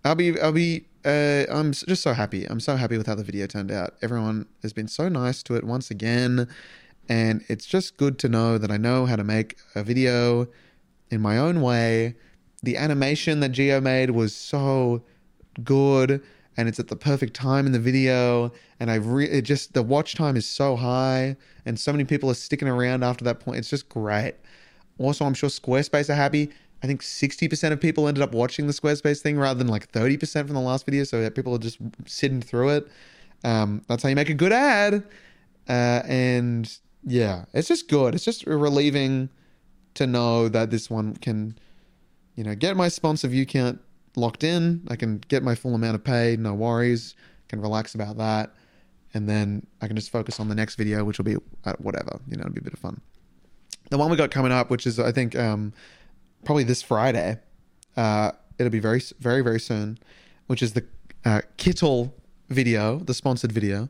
I'll 0.03 0.15
be 0.15 0.39
I'll 0.39 0.51
be 0.51 0.85
uh, 1.03 1.45
I'm 1.49 1.71
just 1.71 2.01
so 2.01 2.13
happy. 2.13 2.45
I'm 2.45 2.59
so 2.59 2.75
happy 2.75 2.97
with 2.97 3.07
how 3.07 3.15
the 3.15 3.23
video 3.23 3.47
turned 3.47 3.71
out. 3.71 3.95
Everyone 4.01 4.47
has 4.61 4.73
been 4.73 4.87
so 4.87 5.09
nice 5.09 5.43
to 5.43 5.55
it 5.55 5.63
once 5.63 5.91
again, 5.91 6.47
and 7.09 7.43
it's 7.47 7.65
just 7.65 7.97
good 7.97 8.19
to 8.19 8.29
know 8.29 8.57
that 8.57 8.71
I 8.71 8.77
know 8.77 9.05
how 9.05 9.15
to 9.15 9.23
make 9.23 9.57
a 9.75 9.83
video 9.83 10.47
in 11.11 11.21
my 11.21 11.37
own 11.37 11.61
way. 11.61 12.15
The 12.63 12.77
animation 12.77 13.41
that 13.41 13.49
Geo 13.49 13.79
made 13.79 14.11
was 14.11 14.35
so 14.35 15.03
good 15.63 16.21
and 16.57 16.67
it's 16.67 16.79
at 16.79 16.87
the 16.87 16.95
perfect 16.95 17.33
time 17.33 17.65
in 17.65 17.71
the 17.71 17.79
video 17.79 18.51
and 18.79 18.91
i 18.91 18.95
re- 18.95 19.41
just 19.41 19.73
the 19.73 19.81
watch 19.81 20.15
time 20.15 20.35
is 20.35 20.47
so 20.47 20.75
high 20.75 21.35
and 21.65 21.79
so 21.79 21.91
many 21.91 22.03
people 22.03 22.29
are 22.29 22.35
sticking 22.35 22.67
around 22.67 23.03
after 23.03 23.23
that 23.23 23.39
point 23.39 23.57
it's 23.57 23.69
just 23.69 23.87
great 23.89 24.35
also 24.97 25.25
i'm 25.25 25.33
sure 25.33 25.49
squarespace 25.49 26.09
are 26.09 26.15
happy 26.15 26.49
I 26.85 26.87
think 26.87 27.01
60% 27.01 27.71
of 27.71 27.81
people 27.81 28.07
ended 28.07 28.21
up 28.21 28.31
watching 28.31 28.67
the 28.67 28.73
Squarespace 28.73 29.19
thing 29.19 29.39
rather 29.39 29.57
than 29.57 29.67
like 29.67 29.91
30% 29.91 30.45
from 30.45 30.53
the 30.53 30.59
last 30.59 30.85
video. 30.85 31.03
So 31.03 31.27
people 31.31 31.55
are 31.55 31.57
just 31.57 31.79
sitting 32.05 32.43
through 32.43 32.69
it. 32.69 32.87
Um, 33.43 33.81
that's 33.87 34.03
how 34.03 34.09
you 34.09 34.15
make 34.15 34.29
a 34.29 34.35
good 34.35 34.51
ad. 34.51 35.03
Uh, 35.67 36.03
and 36.05 36.77
yeah, 37.03 37.45
it's 37.53 37.69
just 37.69 37.89
good. 37.89 38.13
It's 38.13 38.23
just 38.23 38.45
relieving 38.45 39.29
to 39.95 40.05
know 40.05 40.47
that 40.47 40.69
this 40.69 40.87
one 40.87 41.15
can, 41.15 41.57
you 42.35 42.43
know, 42.43 42.53
get 42.53 42.77
my 42.77 42.87
sponsor 42.87 43.29
view 43.29 43.47
count 43.47 43.81
locked 44.15 44.43
in. 44.43 44.85
I 44.87 44.95
can 44.95 45.23
get 45.27 45.41
my 45.41 45.55
full 45.55 45.73
amount 45.73 45.95
of 45.95 46.03
pay, 46.03 46.37
no 46.37 46.53
worries. 46.53 47.15
Can 47.47 47.61
relax 47.61 47.95
about 47.95 48.17
that. 48.17 48.53
And 49.15 49.27
then 49.27 49.65
I 49.81 49.87
can 49.87 49.95
just 49.95 50.11
focus 50.11 50.39
on 50.39 50.49
the 50.49 50.55
next 50.55 50.75
video, 50.75 51.03
which 51.03 51.17
will 51.17 51.25
be 51.25 51.37
uh, 51.63 51.73
whatever, 51.79 52.19
you 52.29 52.37
know, 52.37 52.41
it'll 52.41 52.53
be 52.53 52.61
a 52.61 52.63
bit 52.63 52.73
of 52.73 52.79
fun. 52.79 53.01
The 53.89 53.97
one 53.97 54.11
we 54.11 54.17
got 54.17 54.29
coming 54.29 54.51
up, 54.51 54.69
which 54.69 54.85
is, 54.85 54.99
I 54.99 55.11
think, 55.11 55.35
um, 55.35 55.73
probably 56.45 56.63
this 56.63 56.81
Friday. 56.81 57.39
Uh, 57.97 58.31
it'll 58.57 58.71
be 58.71 58.79
very, 58.79 59.01
very, 59.19 59.41
very 59.41 59.59
soon, 59.59 59.97
which 60.47 60.63
is 60.63 60.73
the 60.73 60.85
uh, 61.25 61.41
Kittl 61.57 62.11
video, 62.49 62.99
the 62.99 63.13
sponsored 63.13 63.51
video. 63.51 63.89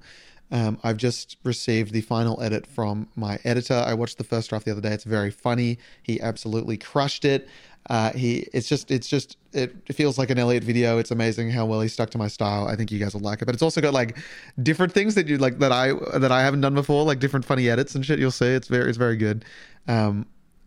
Um, 0.51 0.79
I've 0.83 0.97
just 0.97 1.37
received 1.43 1.91
the 1.91 2.01
final 2.01 2.41
edit 2.41 2.67
from 2.67 3.09
my 3.15 3.39
editor. 3.43 3.73
I 3.73 3.93
watched 3.93 4.17
the 4.17 4.23
first 4.23 4.49
draft 4.49 4.65
the 4.65 4.71
other 4.71 4.81
day. 4.81 4.91
It's 4.91 5.03
very 5.03 5.31
funny. 5.31 5.79
He 6.03 6.21
absolutely 6.21 6.77
crushed 6.77 7.25
it. 7.25 7.47
Uh, 7.89 8.11
he, 8.13 8.47
it's 8.53 8.67
just, 8.67 8.89
it's 8.89 9.07
just, 9.07 9.37
it, 9.53 9.73
feels 9.93 10.17
like 10.17 10.29
an 10.29 10.39
Elliot 10.39 10.63
video. 10.63 10.97
It's 10.97 11.11
amazing 11.11 11.51
how 11.51 11.65
well 11.65 11.81
he 11.81 11.87
stuck 11.87 12.09
to 12.11 12.17
my 12.17 12.27
style. 12.27 12.67
I 12.67 12.75
think 12.75 12.91
you 12.91 12.99
guys 12.99 13.13
will 13.13 13.21
like 13.21 13.41
it. 13.41 13.45
But 13.45 13.53
it's 13.53 13.61
also 13.61 13.81
got 13.81 13.93
like 13.93 14.17
different 14.61 14.91
things 14.93 15.15
that 15.15 15.27
you 15.27 15.37
like 15.37 15.59
that 15.59 15.71
I 15.71 15.93
that 16.17 16.31
I 16.31 16.41
haven't 16.41 16.61
done 16.61 16.73
before, 16.73 17.03
like 17.03 17.19
different 17.19 17.45
funny 17.45 17.69
edits 17.69 17.93
and 17.93 18.05
shit. 18.05 18.17
You'll 18.17 18.31
see. 18.31 18.47
It's 18.47 18.67
very, 18.67 18.89
it's 18.89 18.97
very 18.97 19.17
good. 19.17 19.45
Um, 19.87 20.25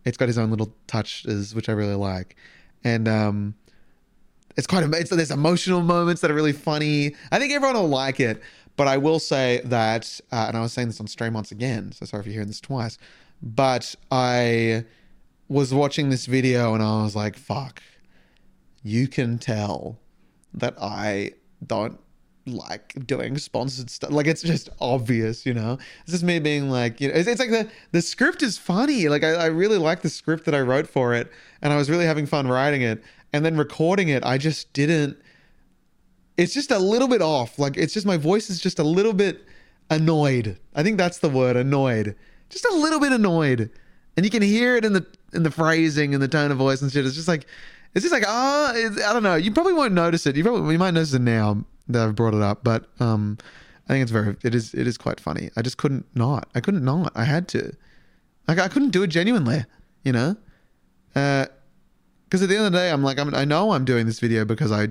it's 0.09 0.17
got 0.17 0.27
his 0.27 0.37
own 0.37 0.49
little 0.49 0.73
touches, 0.87 1.55
which 1.55 1.69
I 1.69 1.71
really 1.71 1.95
like, 1.95 2.35
and 2.83 3.07
um, 3.07 3.55
it's 4.57 4.67
quite. 4.67 4.83
It's, 4.83 5.09
there's 5.09 5.31
emotional 5.31 5.81
moments 5.81 6.21
that 6.21 6.29
are 6.29 6.35
really 6.35 6.53
funny. 6.53 7.15
I 7.31 7.39
think 7.39 7.53
everyone 7.53 7.75
will 7.75 7.87
like 7.87 8.19
it. 8.19 8.41
But 8.79 8.87
I 8.87 8.95
will 8.95 9.19
say 9.19 9.59
that, 9.65 10.21
uh, 10.31 10.45
and 10.47 10.55
I 10.55 10.61
was 10.61 10.71
saying 10.71 10.87
this 10.87 11.01
on 11.01 11.07
stream 11.07 11.33
once 11.33 11.51
again, 11.51 11.91
so 11.91 12.05
sorry 12.05 12.21
if 12.21 12.27
you're 12.27 12.33
hearing 12.35 12.47
this 12.47 12.61
twice, 12.61 12.97
but 13.41 13.93
I 14.09 14.85
was 15.49 15.73
watching 15.73 16.09
this 16.09 16.27
video 16.27 16.73
and 16.73 16.81
I 16.81 17.03
was 17.03 17.13
like, 17.13 17.35
fuck, 17.35 17.83
you 18.81 19.09
can 19.09 19.37
tell 19.37 19.99
that 20.53 20.75
I 20.81 21.33
don't 21.67 21.99
like 22.45 22.95
doing 23.05 23.37
sponsored 23.37 23.89
stuff. 23.89 24.11
Like 24.11 24.27
it's 24.27 24.41
just 24.41 24.69
obvious, 24.79 25.45
you 25.45 25.53
know. 25.53 25.77
It's 26.03 26.11
just 26.11 26.23
me 26.23 26.39
being 26.39 26.69
like, 26.69 26.99
you 26.99 27.09
know, 27.09 27.15
it's, 27.15 27.27
it's 27.27 27.39
like 27.39 27.51
the 27.51 27.69
the 27.91 28.01
script 28.01 28.43
is 28.43 28.57
funny. 28.57 29.07
Like 29.07 29.23
I, 29.23 29.33
I 29.33 29.45
really 29.47 29.77
like 29.77 30.01
the 30.01 30.09
script 30.09 30.45
that 30.45 30.55
I 30.55 30.61
wrote 30.61 30.87
for 30.87 31.13
it, 31.13 31.31
and 31.61 31.73
I 31.73 31.77
was 31.77 31.89
really 31.89 32.05
having 32.05 32.25
fun 32.25 32.47
writing 32.47 32.81
it. 32.81 33.03
And 33.31 33.45
then 33.45 33.57
recording 33.57 34.09
it, 34.09 34.25
I 34.25 34.39
just 34.39 34.73
didn't 34.73 35.17
it's 36.39 36.53
just 36.53 36.71
a 36.71 36.79
little 36.79 37.09
bit 37.09 37.21
off. 37.21 37.59
Like 37.59 37.75
it's 37.75 37.93
just 37.93 38.05
my 38.05 38.15
voice 38.15 38.49
is 38.49 38.61
just 38.61 38.79
a 38.79 38.83
little 38.83 39.11
bit 39.11 39.45
annoyed. 39.89 40.57
I 40.73 40.83
think 40.83 40.97
that's 40.97 41.19
the 41.19 41.29
word, 41.29 41.57
annoyed. 41.57 42.15
Just 42.49 42.63
a 42.63 42.73
little 42.73 43.01
bit 43.01 43.11
annoyed. 43.11 43.69
And 44.15 44.25
you 44.25 44.29
can 44.29 44.41
hear 44.41 44.77
it 44.77 44.85
in 44.85 44.93
the 44.93 45.05
in 45.33 45.43
the 45.43 45.51
phrasing 45.51 46.13
and 46.13 46.23
the 46.23 46.29
tone 46.29 46.49
of 46.49 46.57
voice 46.57 46.81
and 46.81 46.89
shit. 46.89 47.05
It's 47.05 47.15
just 47.15 47.27
like 47.27 47.45
it's 47.93 48.03
just 48.03 48.13
like 48.13 48.23
ah, 48.25 48.71
oh, 48.73 48.95
I 49.05 49.13
don't 49.13 49.23
know. 49.23 49.35
You 49.35 49.51
probably 49.51 49.73
won't 49.73 49.93
notice 49.93 50.25
it. 50.25 50.37
You 50.37 50.43
probably 50.43 50.71
you 50.71 50.79
might 50.79 50.91
notice 50.91 51.13
it 51.13 51.21
now 51.21 51.65
that 51.89 52.07
I've 52.07 52.15
brought 52.15 52.33
it 52.33 52.41
up, 52.41 52.63
but 52.63 52.85
um, 52.99 53.37
I 53.87 53.93
think 53.93 54.03
it's 54.03 54.11
very 54.11 54.37
it 54.43 54.55
is 54.55 54.73
it 54.73 54.87
is 54.87 54.97
quite 54.97 55.19
funny. 55.19 55.49
I 55.57 55.61
just 55.61 55.77
couldn't 55.77 56.05
not. 56.15 56.47
I 56.55 56.61
couldn't 56.61 56.85
not. 56.85 57.11
I 57.15 57.25
had 57.25 57.47
to. 57.49 57.75
Like 58.47 58.59
I 58.59 58.67
couldn't 58.67 58.91
do 58.91 59.03
it 59.03 59.07
genuinely. 59.07 59.65
You 60.03 60.13
know. 60.13 60.35
Uh, 61.15 61.45
because 62.25 62.43
at 62.43 62.49
the 62.49 62.55
end 62.55 62.67
of 62.67 62.71
the 62.71 62.77
day, 62.77 62.91
I'm 62.91 63.03
like 63.03 63.17
I'm, 63.17 63.33
I 63.33 63.43
know 63.43 63.71
I'm 63.71 63.85
doing 63.85 64.05
this 64.05 64.19
video 64.19 64.45
because 64.45 64.71
I 64.71 64.89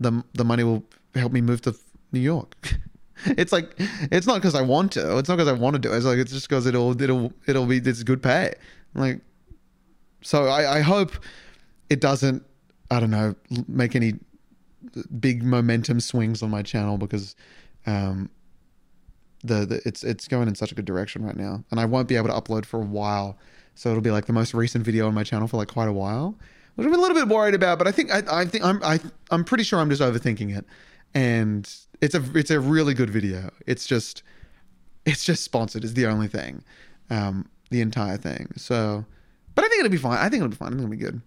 the 0.00 0.24
the 0.34 0.44
money 0.44 0.64
will 0.64 0.84
help 1.14 1.32
me 1.32 1.40
move 1.40 1.62
to 1.62 1.76
New 2.10 2.20
York. 2.20 2.74
it's 3.26 3.52
like 3.52 3.72
it's 4.10 4.26
not 4.26 4.36
because 4.36 4.56
I 4.56 4.62
want 4.62 4.92
to. 4.92 5.18
It's 5.18 5.28
not 5.28 5.36
because 5.36 5.48
I 5.48 5.52
want 5.52 5.74
to 5.74 5.78
do 5.78 5.92
it. 5.92 5.96
It's 5.96 6.06
like 6.06 6.18
it's 6.18 6.32
just 6.32 6.48
because 6.48 6.66
it'll 6.66 7.00
it'll 7.00 7.32
it'll 7.46 7.66
be 7.66 7.76
it's 7.76 8.02
good 8.02 8.22
pay. 8.22 8.54
Like 8.94 9.20
so 10.22 10.46
I, 10.46 10.78
I 10.78 10.80
hope 10.80 11.12
it 11.88 12.00
doesn't 12.00 12.44
I 12.90 12.98
don't 13.00 13.10
know 13.10 13.34
make 13.68 13.94
any 13.94 14.14
big 15.20 15.42
momentum 15.42 16.00
swings 16.00 16.42
on 16.42 16.50
my 16.50 16.62
channel 16.62 16.96
because 16.98 17.36
um 17.86 18.30
the, 19.42 19.66
the 19.66 19.82
it's 19.84 20.04
it's 20.04 20.28
going 20.28 20.48
in 20.48 20.54
such 20.54 20.72
a 20.72 20.74
good 20.74 20.84
direction 20.84 21.24
right 21.24 21.36
now 21.36 21.64
and 21.70 21.80
I 21.80 21.84
won't 21.84 22.08
be 22.08 22.16
able 22.16 22.28
to 22.28 22.34
upload 22.34 22.64
for 22.64 22.80
a 22.80 22.84
while 22.84 23.38
so 23.74 23.90
it'll 23.90 24.02
be 24.02 24.10
like 24.10 24.26
the 24.26 24.32
most 24.32 24.52
recent 24.54 24.84
video 24.84 25.06
on 25.06 25.14
my 25.14 25.24
channel 25.24 25.48
for 25.48 25.56
like 25.56 25.68
quite 25.68 25.88
a 25.88 25.92
while 25.92 26.36
which 26.80 26.86
I'm 26.86 26.94
a 26.94 26.98
little 26.98 27.14
bit 27.14 27.28
worried 27.28 27.54
about, 27.54 27.78
but 27.78 27.86
I 27.86 27.92
think 27.92 28.10
I, 28.10 28.22
I 28.30 28.44
think 28.46 28.64
I'm 28.64 28.82
I, 28.82 29.00
I'm 29.30 29.44
pretty 29.44 29.64
sure 29.64 29.78
I'm 29.78 29.90
just 29.90 30.00
overthinking 30.00 30.56
it, 30.56 30.64
and 31.14 31.70
it's 32.00 32.14
a 32.14 32.22
it's 32.34 32.50
a 32.50 32.58
really 32.58 32.94
good 32.94 33.10
video. 33.10 33.50
It's 33.66 33.86
just 33.86 34.22
it's 35.04 35.24
just 35.24 35.44
sponsored 35.44 35.84
is 35.84 35.92
the 35.92 36.06
only 36.06 36.26
thing, 36.26 36.62
um, 37.10 37.50
the 37.70 37.82
entire 37.82 38.16
thing. 38.16 38.52
So, 38.56 39.04
but 39.54 39.64
I 39.64 39.68
think 39.68 39.80
it'll 39.80 39.90
be 39.90 39.98
fine. 39.98 40.18
I 40.18 40.30
think 40.30 40.36
it'll 40.42 40.48
be 40.48 40.56
fine. 40.56 40.68
I 40.68 40.70
think 40.70 40.82
it'll 40.84 40.90
be 40.90 40.96
good, 40.96 41.20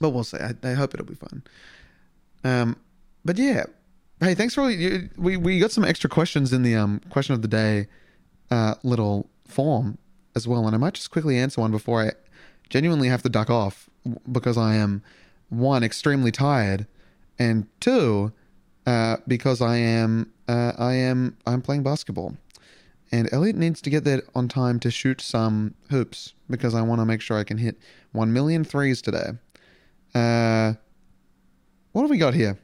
but 0.00 0.10
we'll 0.10 0.22
see. 0.22 0.38
I, 0.38 0.54
I 0.62 0.74
hope 0.74 0.94
it'll 0.94 1.06
be 1.06 1.14
fun. 1.14 1.42
Um, 2.44 2.76
but 3.24 3.38
yeah, 3.38 3.64
hey, 4.20 4.34
thanks 4.34 4.54
for 4.54 4.70
you, 4.70 5.08
we 5.16 5.36
we 5.36 5.58
got 5.58 5.70
some 5.70 5.84
extra 5.84 6.10
questions 6.10 6.52
in 6.52 6.62
the 6.62 6.74
um 6.74 7.00
question 7.10 7.34
of 7.34 7.42
the 7.42 7.48
day, 7.48 7.86
uh, 8.50 8.74
little 8.82 9.28
form 9.46 9.98
as 10.34 10.48
well, 10.48 10.66
and 10.66 10.74
I 10.74 10.78
might 10.78 10.94
just 10.94 11.10
quickly 11.10 11.38
answer 11.38 11.60
one 11.60 11.70
before 11.70 12.02
I 12.02 12.12
genuinely 12.68 13.08
have 13.08 13.22
to 13.22 13.28
duck 13.28 13.50
off 13.50 13.88
because 14.30 14.56
I 14.56 14.74
am 14.74 15.02
one 15.48 15.84
extremely 15.84 16.32
tired, 16.32 16.86
and 17.38 17.66
two 17.80 18.32
uh, 18.86 19.18
because 19.28 19.60
I 19.60 19.76
am 19.76 20.32
uh, 20.48 20.72
I 20.78 20.94
am 20.94 21.36
I'm 21.46 21.62
playing 21.62 21.82
basketball, 21.82 22.36
and 23.12 23.28
Elliot 23.32 23.56
needs 23.56 23.80
to 23.82 23.90
get 23.90 24.04
there 24.04 24.22
on 24.34 24.48
time 24.48 24.80
to 24.80 24.90
shoot 24.90 25.20
some 25.20 25.74
hoops 25.90 26.34
because 26.50 26.74
I 26.74 26.82
want 26.82 27.00
to 27.00 27.04
make 27.04 27.20
sure 27.20 27.38
I 27.38 27.44
can 27.44 27.58
hit 27.58 27.76
one 28.12 28.32
million 28.32 28.64
threes 28.64 29.00
today. 29.02 29.32
Uh, 30.14 30.74
what 31.92 32.02
have 32.02 32.10
we 32.10 32.18
got 32.18 32.34
here? 32.34 32.58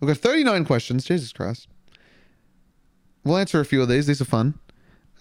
We've 0.00 0.08
got 0.08 0.18
39 0.18 0.64
questions. 0.64 1.04
Jesus 1.04 1.32
Christ. 1.32 1.68
We'll 3.24 3.38
answer 3.38 3.60
a 3.60 3.64
few 3.64 3.80
of 3.80 3.88
these. 3.88 4.06
These 4.06 4.20
are 4.20 4.26
fun. 4.26 4.54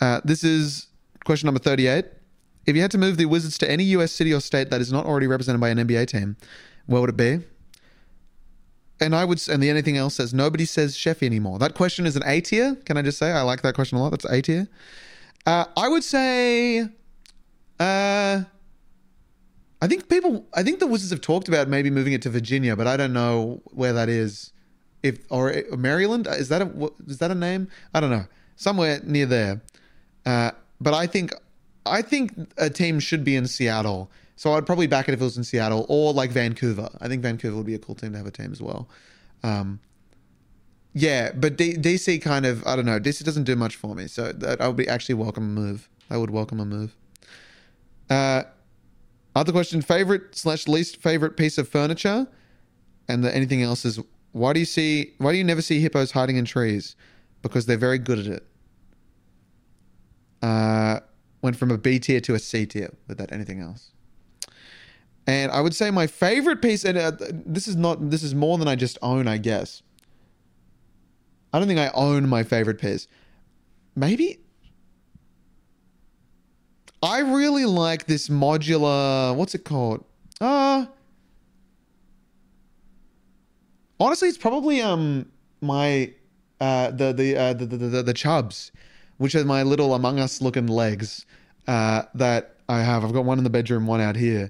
Uh, 0.02 0.20
this 0.26 0.44
is 0.44 0.88
question 1.24 1.48
number 1.48 1.60
38. 1.60 2.06
If 2.66 2.76
you 2.76 2.82
had 2.82 2.92
to 2.92 2.98
move 2.98 3.18
the 3.18 3.26
Wizards 3.26 3.58
to 3.60 3.70
any 3.70 3.84
US 3.86 4.12
city 4.12 4.34
or 4.34 4.40
state 4.40 4.70
that 4.70 4.82
is 4.82 4.92
not 4.92 5.06
already 5.06 5.28
represented 5.28 5.62
by 5.62 5.70
an 5.70 5.78
NBA 5.78 6.08
team, 6.08 6.38
where 6.86 7.02
would 7.02 7.10
it 7.10 7.18
be? 7.18 7.40
And 9.00 9.16
I 9.16 9.26
would, 9.26 9.46
and 9.50 9.62
the 9.62 9.70
anything 9.70 9.98
else 9.98 10.16
says 10.16 10.34
nobody 10.34 10.66
says 10.66 10.96
Sheffy 10.96 11.24
anymore. 11.26 11.60
That 11.60 11.74
question 11.74 12.06
is 12.06 12.16
an 12.16 12.24
A 12.26 12.42
tier. 12.42 12.76
Can 12.86 12.98
I 12.98 13.02
just 13.02 13.18
say 13.18 13.32
I 13.32 13.42
like 13.42 13.62
that 13.62 13.76
question 13.76 13.98
a 13.98 14.02
lot? 14.02 14.12
That's 14.12 14.26
A 14.26 14.42
tier. 14.42 14.68
Uh, 15.46 15.66
I 15.76 15.90
would 15.90 16.04
say, 16.04 16.88
uh, 17.80 18.44
I 19.84 19.88
think 19.88 20.08
people, 20.08 20.46
I 20.54 20.64
think 20.64 20.80
the 20.80 20.88
Wizards 20.88 21.12
have 21.12 21.20
talked 21.20 21.50
about 21.50 21.68
maybe 21.68 21.90
moving 21.90 22.14
it 22.14 22.22
to 22.22 22.30
Virginia, 22.30 22.74
but 22.74 22.88
I 22.88 22.96
don't 22.96 23.12
know 23.12 23.62
where 23.66 23.92
that 23.92 24.08
is. 24.08 24.54
If 25.02 25.20
or 25.30 25.54
Maryland 25.78 26.26
is 26.26 26.48
that 26.48 26.62
a 26.62 26.90
is 27.06 27.18
that 27.18 27.32
a 27.32 27.36
name? 27.36 27.68
I 27.94 28.00
don't 28.00 28.10
know. 28.10 28.26
Somewhere 28.56 29.02
near 29.04 29.26
there. 29.26 29.62
Uh, 30.26 30.52
but 30.80 30.94
I 30.94 31.06
think 31.06 31.34
I 31.86 32.02
think 32.02 32.32
a 32.58 32.70
team 32.70 33.02
should 33.02 33.26
be 33.26 33.36
in 33.36 33.46
Seattle. 33.46 34.10
So 34.38 34.54
I'd 34.54 34.66
probably 34.66 34.88
back 34.88 35.10
it 35.10 35.14
if 35.16 35.20
it 35.20 35.24
was 35.26 35.36
in 35.36 35.44
Seattle 35.44 35.86
or 35.90 36.14
like 36.14 36.32
Vancouver. 36.32 36.90
I 37.02 37.10
think 37.10 37.22
Vancouver 37.22 37.58
would 37.58 37.66
be 37.66 37.76
a 37.76 37.80
cool 37.80 37.96
team 37.96 38.14
to 38.14 38.18
have 38.18 38.26
a 38.28 38.32
team 38.32 38.54
as 38.54 38.62
well. 38.62 38.88
Um, 39.44 39.82
yeah, 40.94 41.34
but 41.34 41.58
D- 41.58 41.76
DC 41.76 42.22
kind 42.22 42.46
of 42.46 42.66
I 42.66 42.78
don't 42.78 42.86
know. 42.86 43.02
DC 43.02 43.26
doesn't 43.26 43.44
do 43.44 43.58
much 43.58 43.76
for 43.76 43.96
me, 43.96 44.08
so 44.08 44.32
that 44.32 44.62
I 44.62 44.68
would 44.68 44.78
be 44.78 44.88
actually 44.88 45.16
welcome 45.16 45.44
a 45.44 45.60
move. 45.60 45.90
I 46.10 46.16
would 46.16 46.30
welcome 46.30 46.62
a 46.62 46.66
move. 46.66 46.96
Uh, 48.10 48.44
other 49.36 49.52
question: 49.52 49.82
favorite 49.82 50.36
slash 50.36 50.68
least 50.68 50.98
favorite 50.98 51.38
piece 51.38 51.58
of 51.58 51.68
furniture, 51.68 52.28
and 53.08 53.24
the, 53.24 53.36
anything 53.36 53.62
else 53.62 53.86
is 53.86 54.00
why 54.32 54.54
do 54.54 54.60
you 54.60 54.66
see 54.66 55.14
why 55.18 55.32
do 55.32 55.38
you 55.38 55.44
never 55.44 55.62
see 55.62 55.80
hippos 55.80 56.12
hiding 56.12 56.38
in 56.38 56.46
trees? 56.46 56.96
Because 57.42 57.66
they're 57.66 57.78
very 57.78 57.98
good 57.98 58.20
at 58.20 58.28
it. 58.28 58.48
Uh, 60.42 61.00
went 61.42 61.56
from 61.56 61.72
a 61.72 61.78
B 61.78 62.00
tier 62.00 62.20
to 62.22 62.34
a 62.36 62.40
C 62.40 62.66
tier 62.66 62.94
without 63.08 63.32
anything 63.32 63.60
else. 63.60 63.92
And 65.26 65.52
I 65.52 65.62
would 65.62 65.74
say 65.74 65.90
my 65.90 66.08
favorite 66.08 66.62
piece, 66.62 66.84
and 66.84 66.98
uh, 66.98 67.12
this 67.20 67.68
is 67.68 67.76
not, 67.76 68.10
this 68.10 68.24
is 68.24 68.36
more 68.36 68.58
than 68.58 68.68
I 68.68 68.76
just 68.76 68.98
own, 69.02 69.28
I 69.28 69.38
guess. 69.38 69.82
I 71.54 71.60
don't 71.60 71.68
think 71.68 71.80
I 71.80 71.92
own 71.94 72.28
my 72.28 72.44
favorite 72.44 72.80
piece. 72.80 73.08
Maybe. 73.96 74.40
I 77.04 77.20
really 77.20 77.66
like 77.66 78.06
this 78.06 78.30
modular, 78.30 79.36
what's 79.36 79.54
it 79.54 79.66
called? 79.66 80.06
Uh, 80.40 80.86
honestly, 84.00 84.30
it's 84.30 84.38
probably 84.38 84.82
um 84.82 85.30
my 85.60 86.14
uh 86.62 86.92
the 86.92 87.12
the 87.12 87.36
uh, 87.36 87.54
the, 87.54 87.66
the 87.66 87.78
the 87.78 88.04
the 88.04 88.14
chubs 88.14 88.72
which 89.18 89.36
are 89.36 89.44
my 89.46 89.64
little 89.64 89.94
Among 89.94 90.20
Us 90.20 90.42
looking 90.42 90.68
legs 90.68 91.26
uh, 91.68 92.04
that 92.16 92.56
I 92.70 92.82
have. 92.82 93.04
I've 93.04 93.14
got 93.14 93.26
one 93.26 93.38
in 93.38 93.44
the 93.44 93.50
bedroom, 93.50 93.86
one 93.86 94.02
out 94.02 94.16
here. 94.16 94.50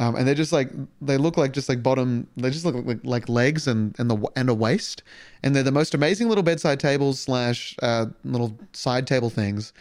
Um, 0.00 0.16
and 0.16 0.26
they're 0.26 0.34
just 0.34 0.52
like 0.52 0.70
they 1.00 1.16
look 1.16 1.36
like 1.36 1.52
just 1.52 1.68
like 1.68 1.82
bottom. 1.82 2.26
They 2.36 2.50
just 2.50 2.64
look 2.64 2.74
like 2.86 3.00
like 3.04 3.28
legs 3.28 3.68
and 3.68 3.94
and 3.98 4.10
the 4.10 4.16
and 4.34 4.48
a 4.48 4.54
waist. 4.54 5.02
And 5.42 5.54
they're 5.54 5.62
the 5.62 5.70
most 5.70 5.94
amazing 5.94 6.28
little 6.28 6.42
bedside 6.42 6.80
tables 6.80 7.20
slash 7.20 7.76
uh, 7.82 8.06
little 8.24 8.58
side 8.72 9.06
table 9.06 9.30
things. 9.30 9.72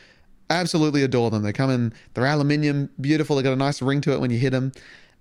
Absolutely 0.52 1.02
adore 1.04 1.32
them. 1.32 1.44
They 1.44 1.54
come 1.54 1.70
in. 1.70 1.94
They're 2.14 2.26
aluminium, 2.26 2.90
beautiful. 3.00 3.36
They 3.36 3.44
got 3.44 3.54
a 3.54 3.58
nice 3.58 3.82
ring 3.82 4.02
to 4.02 4.14
it 4.14 4.20
when 4.20 4.32
you 4.32 4.38
hit 4.38 4.52
them. 4.52 4.74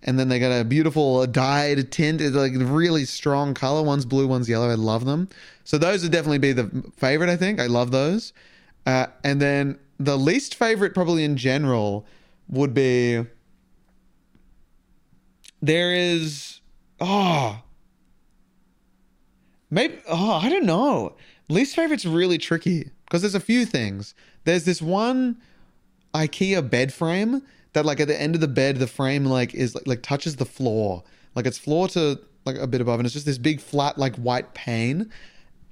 And 0.03 0.19
then 0.19 0.29
they 0.29 0.41
got 0.41 0.51
a 0.51 0.65
beautiful 0.65 1.19
uh, 1.19 1.27
dyed 1.27 1.93
tint. 1.93 2.21
It's 2.21 2.35
like 2.35 2.53
really 2.57 3.05
strong 3.05 3.55
color. 3.55 3.83
One's 3.83 4.05
blue, 4.05 4.27
one's 4.27 4.49
yellow. 4.49 4.69
I 4.69 4.75
love 4.75 5.05
them. 5.05 5.29
So 5.65 5.79
those 5.79 6.03
would 6.03 6.11
definitely 6.11 6.39
be 6.39 6.53
the 6.53 6.69
favorite. 6.97 7.31
I 7.31 7.37
think 7.37 7.61
I 7.61 7.67
love 7.67 7.91
those. 7.91 8.33
Uh, 8.87 9.07
and 9.23 9.41
then 9.41 9.79
the 9.99 10.19
least 10.19 10.55
favorite, 10.55 10.95
probably 10.95 11.23
in 11.23 11.37
general, 11.37 12.07
would 12.49 12.75
be 12.75 13.25
there 15.63 15.95
is 15.95 16.61
ah. 17.01 17.61
oh 17.61 17.65
maybe 19.71 19.99
oh 20.09 20.15
ah, 20.15 20.41
I 20.45 20.49
don't 20.49 20.65
know. 20.65 21.15
Least 21.49 21.77
favorite's 21.77 22.07
really 22.07 22.39
tricky 22.39 22.91
because 23.05 23.23
there's 23.23 23.35
a 23.35 23.41
few 23.41 23.67
things. 23.67 24.15
There's 24.45 24.65
this 24.65 24.81
one 24.81 25.37
IKEA 26.15 26.69
bed 26.69 26.93
frame 26.93 27.43
that 27.73 27.85
like 27.85 28.01
at 28.01 28.09
the 28.09 28.21
end 28.21 28.35
of 28.35 28.41
the 28.41 28.49
bed 28.49 28.77
the 28.77 28.87
frame 28.87 29.25
like 29.25 29.55
is 29.55 29.75
like, 29.75 29.87
like 29.87 30.03
touches 30.03 30.37
the 30.37 30.45
floor. 30.45 31.03
Like 31.35 31.47
it's 31.47 31.59
floor 31.59 31.89
to 31.89 32.21
like 32.45 32.57
a 32.57 32.67
bit 32.67 32.81
above 32.81 32.99
and 32.99 33.07
it's 33.07 33.13
just 33.13 33.27
this 33.27 33.39
big 33.39 33.61
flat 33.61 33.99
like 33.99 34.17
white 34.17 34.55
pane 34.55 35.11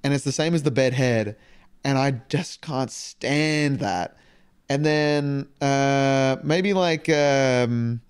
and 0.04 0.14
it's 0.14 0.24
the 0.24 0.32
same 0.32 0.54
as 0.54 0.62
the 0.62 0.70
bed 0.70 0.92
head 0.92 1.36
and 1.84 1.98
I 1.98 2.12
just 2.28 2.60
can't 2.60 2.90
stand 2.90 3.80
that. 3.80 4.16
And 4.68 4.84
then 4.84 5.48
uh 5.60 6.36
maybe 6.42 6.72
like 6.72 7.08
um 7.08 8.00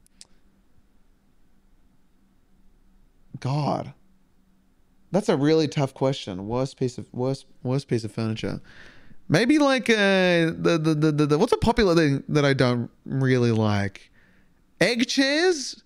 God. 3.40 3.94
That's 5.11 5.29
a 5.29 5.37
really 5.37 5.68
tough 5.68 5.94
question. 5.94 6.49
Worst 6.49 6.77
piece 6.77 6.99
of 6.99 7.12
worst 7.14 7.47
worst 7.62 7.88
piece 7.88 8.05
of 8.05 8.12
furniture. 8.12 8.61
Maybe 9.29 9.59
like 9.59 9.91
uh, 9.91 10.53
the, 10.57 10.81
the, 10.83 11.12
the 11.12 11.27
the 11.27 11.38
what's 11.38 11.53
a 11.53 11.59
popular 11.59 11.95
thing 11.95 12.25
that 12.29 12.45
I 12.45 12.55
don't 12.55 12.91
really 13.05 13.53
like? 13.53 14.11
Egg 14.81 15.07
chairs, 15.07 15.83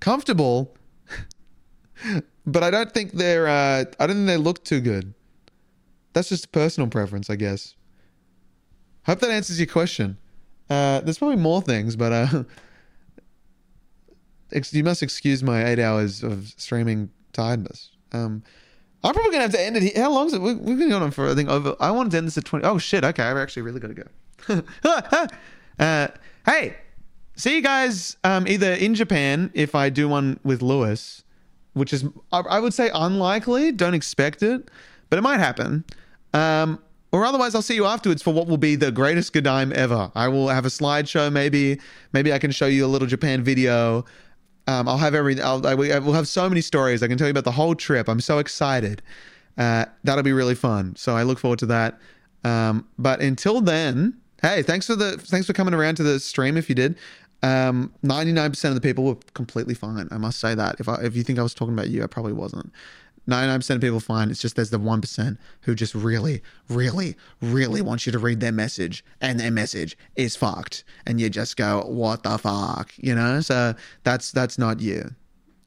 comfortable, 0.00 0.76
but 2.46 2.62
I 2.62 2.70
don't 2.70 2.92
think 2.92 3.12
they're 3.12 3.48
uh, 3.48 3.84
I 3.98 4.06
don't 4.06 4.16
think 4.16 4.26
they 4.26 4.36
look 4.36 4.62
too 4.64 4.80
good. 4.80 5.14
That's 6.12 6.28
just 6.28 6.52
personal 6.52 6.88
preference, 6.90 7.30
I 7.30 7.36
guess. 7.36 7.74
Hope 9.06 9.20
that 9.20 9.30
answers 9.30 9.58
your 9.58 9.66
question. 9.66 10.18
Uh, 10.68 11.00
there's 11.00 11.18
probably 11.18 11.36
more 11.36 11.60
things, 11.60 11.96
but 11.96 12.12
uh, 12.12 12.44
you 14.70 14.84
must 14.84 15.02
excuse 15.02 15.42
my 15.42 15.64
eight 15.66 15.78
hours 15.78 16.22
of 16.22 16.48
streaming 16.56 17.10
tiredness. 17.32 17.90
Um, 18.12 18.42
I'm 19.04 19.12
probably 19.12 19.32
gonna 19.32 19.42
have 19.42 19.52
to 19.52 19.60
end 19.60 19.76
it. 19.76 19.82
Here. 19.82 20.02
How 20.02 20.10
long 20.10 20.26
is 20.26 20.32
it? 20.32 20.40
We, 20.40 20.54
we've 20.54 20.78
been 20.78 20.88
going 20.88 21.02
on 21.02 21.10
for 21.10 21.28
I 21.28 21.34
think 21.34 21.50
over. 21.50 21.76
I 21.78 21.90
wanted 21.90 22.12
to 22.12 22.18
end 22.18 22.26
this 22.26 22.38
at 22.38 22.46
twenty. 22.46 22.64
Oh 22.64 22.78
shit! 22.78 23.04
Okay, 23.04 23.22
I've 23.22 23.36
actually 23.36 23.62
really 23.62 23.80
got 23.80 23.88
to 23.88 23.94
go. 23.94 24.62
uh, 25.78 26.08
hey, 26.46 26.76
see 27.36 27.56
you 27.56 27.62
guys 27.62 28.16
um, 28.24 28.48
either 28.48 28.72
in 28.72 28.94
Japan 28.94 29.50
if 29.54 29.74
I 29.74 29.90
do 29.90 30.08
one 30.08 30.40
with 30.42 30.62
Lewis, 30.62 31.22
which 31.74 31.92
is 31.92 32.04
I, 32.32 32.40
I 32.40 32.58
would 32.60 32.72
say 32.72 32.90
unlikely. 32.94 33.72
Don't 33.72 33.94
expect 33.94 34.42
it, 34.42 34.70
but 35.10 35.18
it 35.18 35.22
might 35.22 35.38
happen. 35.38 35.84
Um, 36.32 36.80
or 37.12 37.24
otherwise, 37.24 37.54
I'll 37.54 37.62
see 37.62 37.76
you 37.76 37.86
afterwards 37.86 38.22
for 38.22 38.34
what 38.34 38.48
will 38.48 38.56
be 38.56 38.74
the 38.74 38.90
greatest 38.90 39.32
Godime 39.32 39.70
ever. 39.72 40.10
I 40.16 40.26
will 40.26 40.48
have 40.48 40.64
a 40.64 40.68
slideshow, 40.68 41.30
maybe. 41.30 41.78
Maybe 42.12 42.32
I 42.32 42.40
can 42.40 42.50
show 42.50 42.66
you 42.66 42.84
a 42.84 42.88
little 42.88 43.06
Japan 43.06 43.44
video. 43.44 44.04
Um, 44.66 44.88
I'll 44.88 44.98
have 44.98 45.14
every. 45.14 45.40
I'll, 45.40 45.66
I 45.66 45.74
will 45.74 46.12
have 46.12 46.28
so 46.28 46.48
many 46.48 46.60
stories. 46.60 47.02
I 47.02 47.08
can 47.08 47.18
tell 47.18 47.26
you 47.26 47.32
about 47.32 47.44
the 47.44 47.52
whole 47.52 47.74
trip. 47.74 48.08
I'm 48.08 48.20
so 48.20 48.38
excited. 48.38 49.02
Uh, 49.58 49.84
that'll 50.02 50.24
be 50.24 50.32
really 50.32 50.54
fun. 50.54 50.96
So 50.96 51.16
I 51.16 51.22
look 51.22 51.38
forward 51.38 51.58
to 51.60 51.66
that. 51.66 51.98
Um, 52.44 52.86
but 52.98 53.20
until 53.20 53.60
then, 53.60 54.18
hey, 54.42 54.62
thanks 54.62 54.86
for 54.86 54.96
the 54.96 55.18
thanks 55.18 55.46
for 55.46 55.52
coming 55.52 55.74
around 55.74 55.96
to 55.96 56.02
the 56.02 56.18
stream. 56.18 56.56
If 56.56 56.68
you 56.68 56.74
did, 56.74 56.96
um, 57.42 57.92
99% 58.02 58.64
of 58.68 58.74
the 58.74 58.80
people 58.80 59.04
were 59.04 59.16
completely 59.34 59.74
fine. 59.74 60.08
I 60.10 60.16
must 60.16 60.40
say 60.40 60.54
that. 60.54 60.76
If 60.80 60.88
I, 60.88 60.96
if 61.02 61.14
you 61.14 61.22
think 61.22 61.38
I 61.38 61.42
was 61.42 61.52
talking 61.54 61.74
about 61.74 61.88
you, 61.88 62.02
I 62.02 62.06
probably 62.06 62.32
wasn't. 62.32 62.72
99% 63.28 63.70
of 63.70 63.80
people 63.80 64.00
fine. 64.00 64.30
It's 64.30 64.40
just 64.40 64.56
there's 64.56 64.70
the 64.70 64.78
1% 64.78 65.38
who 65.62 65.74
just 65.74 65.94
really, 65.94 66.42
really, 66.68 67.16
really 67.40 67.80
want 67.80 68.04
you 68.06 68.12
to 68.12 68.18
read 68.18 68.40
their 68.40 68.52
message 68.52 69.04
and 69.20 69.40
their 69.40 69.50
message 69.50 69.96
is 70.16 70.36
fucked. 70.36 70.84
And 71.06 71.20
you 71.20 71.30
just 71.30 71.56
go, 71.56 71.82
what 71.86 72.22
the 72.22 72.36
fuck? 72.38 72.92
You 72.96 73.14
know? 73.14 73.40
So 73.40 73.74
that's 74.02 74.30
that's 74.30 74.58
not 74.58 74.80
you. 74.80 75.10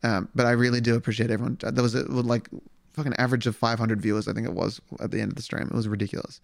Um, 0.04 0.30
but 0.36 0.46
I 0.46 0.52
really 0.52 0.82
do 0.82 0.96
appreciate 0.96 1.32
everyone. 1.32 1.58
There 1.62 1.84
was 1.84 1.96
a, 1.96 2.04
like 2.04 2.50
fucking 2.94 3.14
average 3.18 3.48
of 3.48 3.56
500 3.56 4.02
viewers, 4.02 4.28
I 4.28 4.34
think 4.34 4.48
it 4.48 4.54
was 4.54 4.82
at 5.00 5.12
the 5.12 5.22
end 5.22 5.32
of 5.32 5.36
the 5.36 5.42
stream. 5.42 5.68
It 5.68 5.74
was 5.74 5.88
ridiculous. 5.88 6.42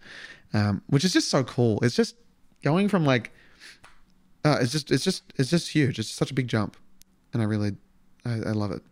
Um, 0.52 0.82
which 0.86 1.04
is 1.04 1.12
just 1.12 1.28
so 1.28 1.44
cool. 1.44 1.80
It's 1.82 1.96
just 1.96 2.16
going 2.62 2.88
from 2.88 3.04
like, 3.04 3.32
uh, 4.44 4.58
it's 4.60 4.72
just, 4.72 4.90
it's 4.90 5.04
just, 5.04 5.24
it's 5.36 5.50
just 5.50 5.70
huge. 5.70 5.98
It's 5.98 6.10
such 6.10 6.30
a 6.30 6.34
big 6.34 6.48
jump. 6.48 6.76
And 7.32 7.42
I 7.42 7.44
really, 7.44 7.72
I, 8.24 8.30
I 8.32 8.52
love 8.52 8.70
it. 8.70 8.82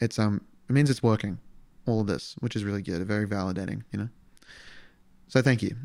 It's, 0.00 0.18
um, 0.18 0.42
it 0.68 0.72
means 0.72 0.90
it's 0.90 1.02
working, 1.02 1.38
all 1.86 2.00
of 2.00 2.06
this, 2.06 2.36
which 2.40 2.54
is 2.54 2.64
really 2.64 2.82
good, 2.82 3.06
very 3.06 3.26
validating, 3.26 3.82
you 3.92 3.98
know? 3.98 4.08
So 5.28 5.42
thank 5.42 5.62
you. 5.62 5.76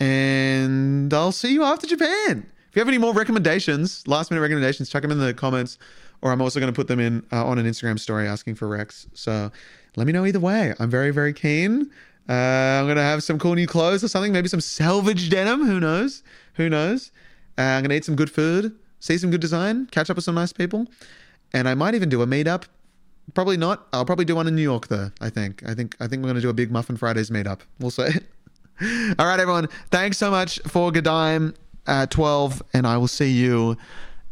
And 0.00 1.12
I'll 1.12 1.32
see 1.32 1.52
you 1.52 1.64
after 1.64 1.86
Japan. 1.86 2.50
If 2.68 2.76
you 2.76 2.80
have 2.80 2.88
any 2.88 2.98
more 2.98 3.12
recommendations, 3.14 4.06
last 4.06 4.30
minute 4.30 4.42
recommendations, 4.42 4.90
chuck 4.90 5.02
them 5.02 5.10
in 5.10 5.18
the 5.18 5.34
comments, 5.34 5.78
or 6.22 6.32
I'm 6.32 6.40
also 6.40 6.60
going 6.60 6.72
to 6.72 6.76
put 6.76 6.86
them 6.86 7.00
in 7.00 7.24
uh, 7.32 7.44
on 7.44 7.58
an 7.58 7.66
Instagram 7.66 7.98
story 7.98 8.28
asking 8.28 8.56
for 8.56 8.68
Rex. 8.68 9.06
So 9.14 9.50
let 9.96 10.06
me 10.06 10.12
know 10.12 10.26
either 10.26 10.40
way. 10.40 10.74
I'm 10.78 10.90
very, 10.90 11.10
very 11.10 11.32
keen. 11.32 11.90
Uh, 12.28 12.32
I'm 12.32 12.84
going 12.84 12.96
to 12.96 13.02
have 13.02 13.22
some 13.22 13.38
cool 13.38 13.54
new 13.54 13.66
clothes 13.66 14.04
or 14.04 14.08
something, 14.08 14.32
maybe 14.32 14.48
some 14.48 14.60
selvedge 14.60 15.30
denim. 15.30 15.64
Who 15.64 15.80
knows? 15.80 16.22
Who 16.54 16.68
knows? 16.68 17.10
Uh, 17.56 17.62
I'm 17.62 17.82
going 17.82 17.90
to 17.90 17.96
eat 17.96 18.04
some 18.04 18.16
good 18.16 18.30
food, 18.30 18.76
see 19.00 19.16
some 19.16 19.30
good 19.30 19.40
design, 19.40 19.86
catch 19.86 20.10
up 20.10 20.16
with 20.16 20.24
some 20.24 20.34
nice 20.34 20.52
people. 20.52 20.86
And 21.52 21.68
I 21.68 21.74
might 21.74 21.94
even 21.94 22.08
do 22.08 22.20
a 22.20 22.26
meetup 22.26 22.64
Probably 23.34 23.56
not. 23.56 23.86
I'll 23.92 24.04
probably 24.04 24.24
do 24.24 24.34
one 24.36 24.46
in 24.46 24.54
New 24.54 24.62
York 24.62 24.88
though. 24.88 25.10
I 25.20 25.30
think. 25.30 25.62
I 25.66 25.74
think. 25.74 25.96
I 26.00 26.06
think 26.06 26.22
we're 26.22 26.28
gonna 26.30 26.40
do 26.40 26.48
a 26.48 26.54
big 26.54 26.70
Muffin 26.70 26.96
Fridays 26.96 27.30
meetup. 27.30 27.60
We'll 27.78 27.90
see. 27.90 28.02
All 29.18 29.26
right, 29.26 29.40
everyone. 29.40 29.68
Thanks 29.90 30.18
so 30.18 30.30
much 30.30 30.60
for 30.66 30.90
Godime 30.90 31.54
at 31.86 32.02
uh, 32.02 32.06
twelve, 32.06 32.62
and 32.72 32.86
I 32.86 32.96
will 32.96 33.08
see 33.08 33.30
you 33.30 33.76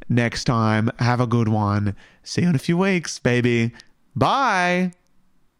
next 0.09 0.45
time. 0.45 0.91
Have 0.99 1.21
a 1.21 1.27
good 1.27 1.49
one. 1.49 1.95
See 2.23 2.43
you 2.43 2.49
in 2.49 2.55
a 2.55 2.61
few 2.61 2.79
weeks, 2.79 3.19
baby. 3.19 3.73
Bye. 4.15 4.93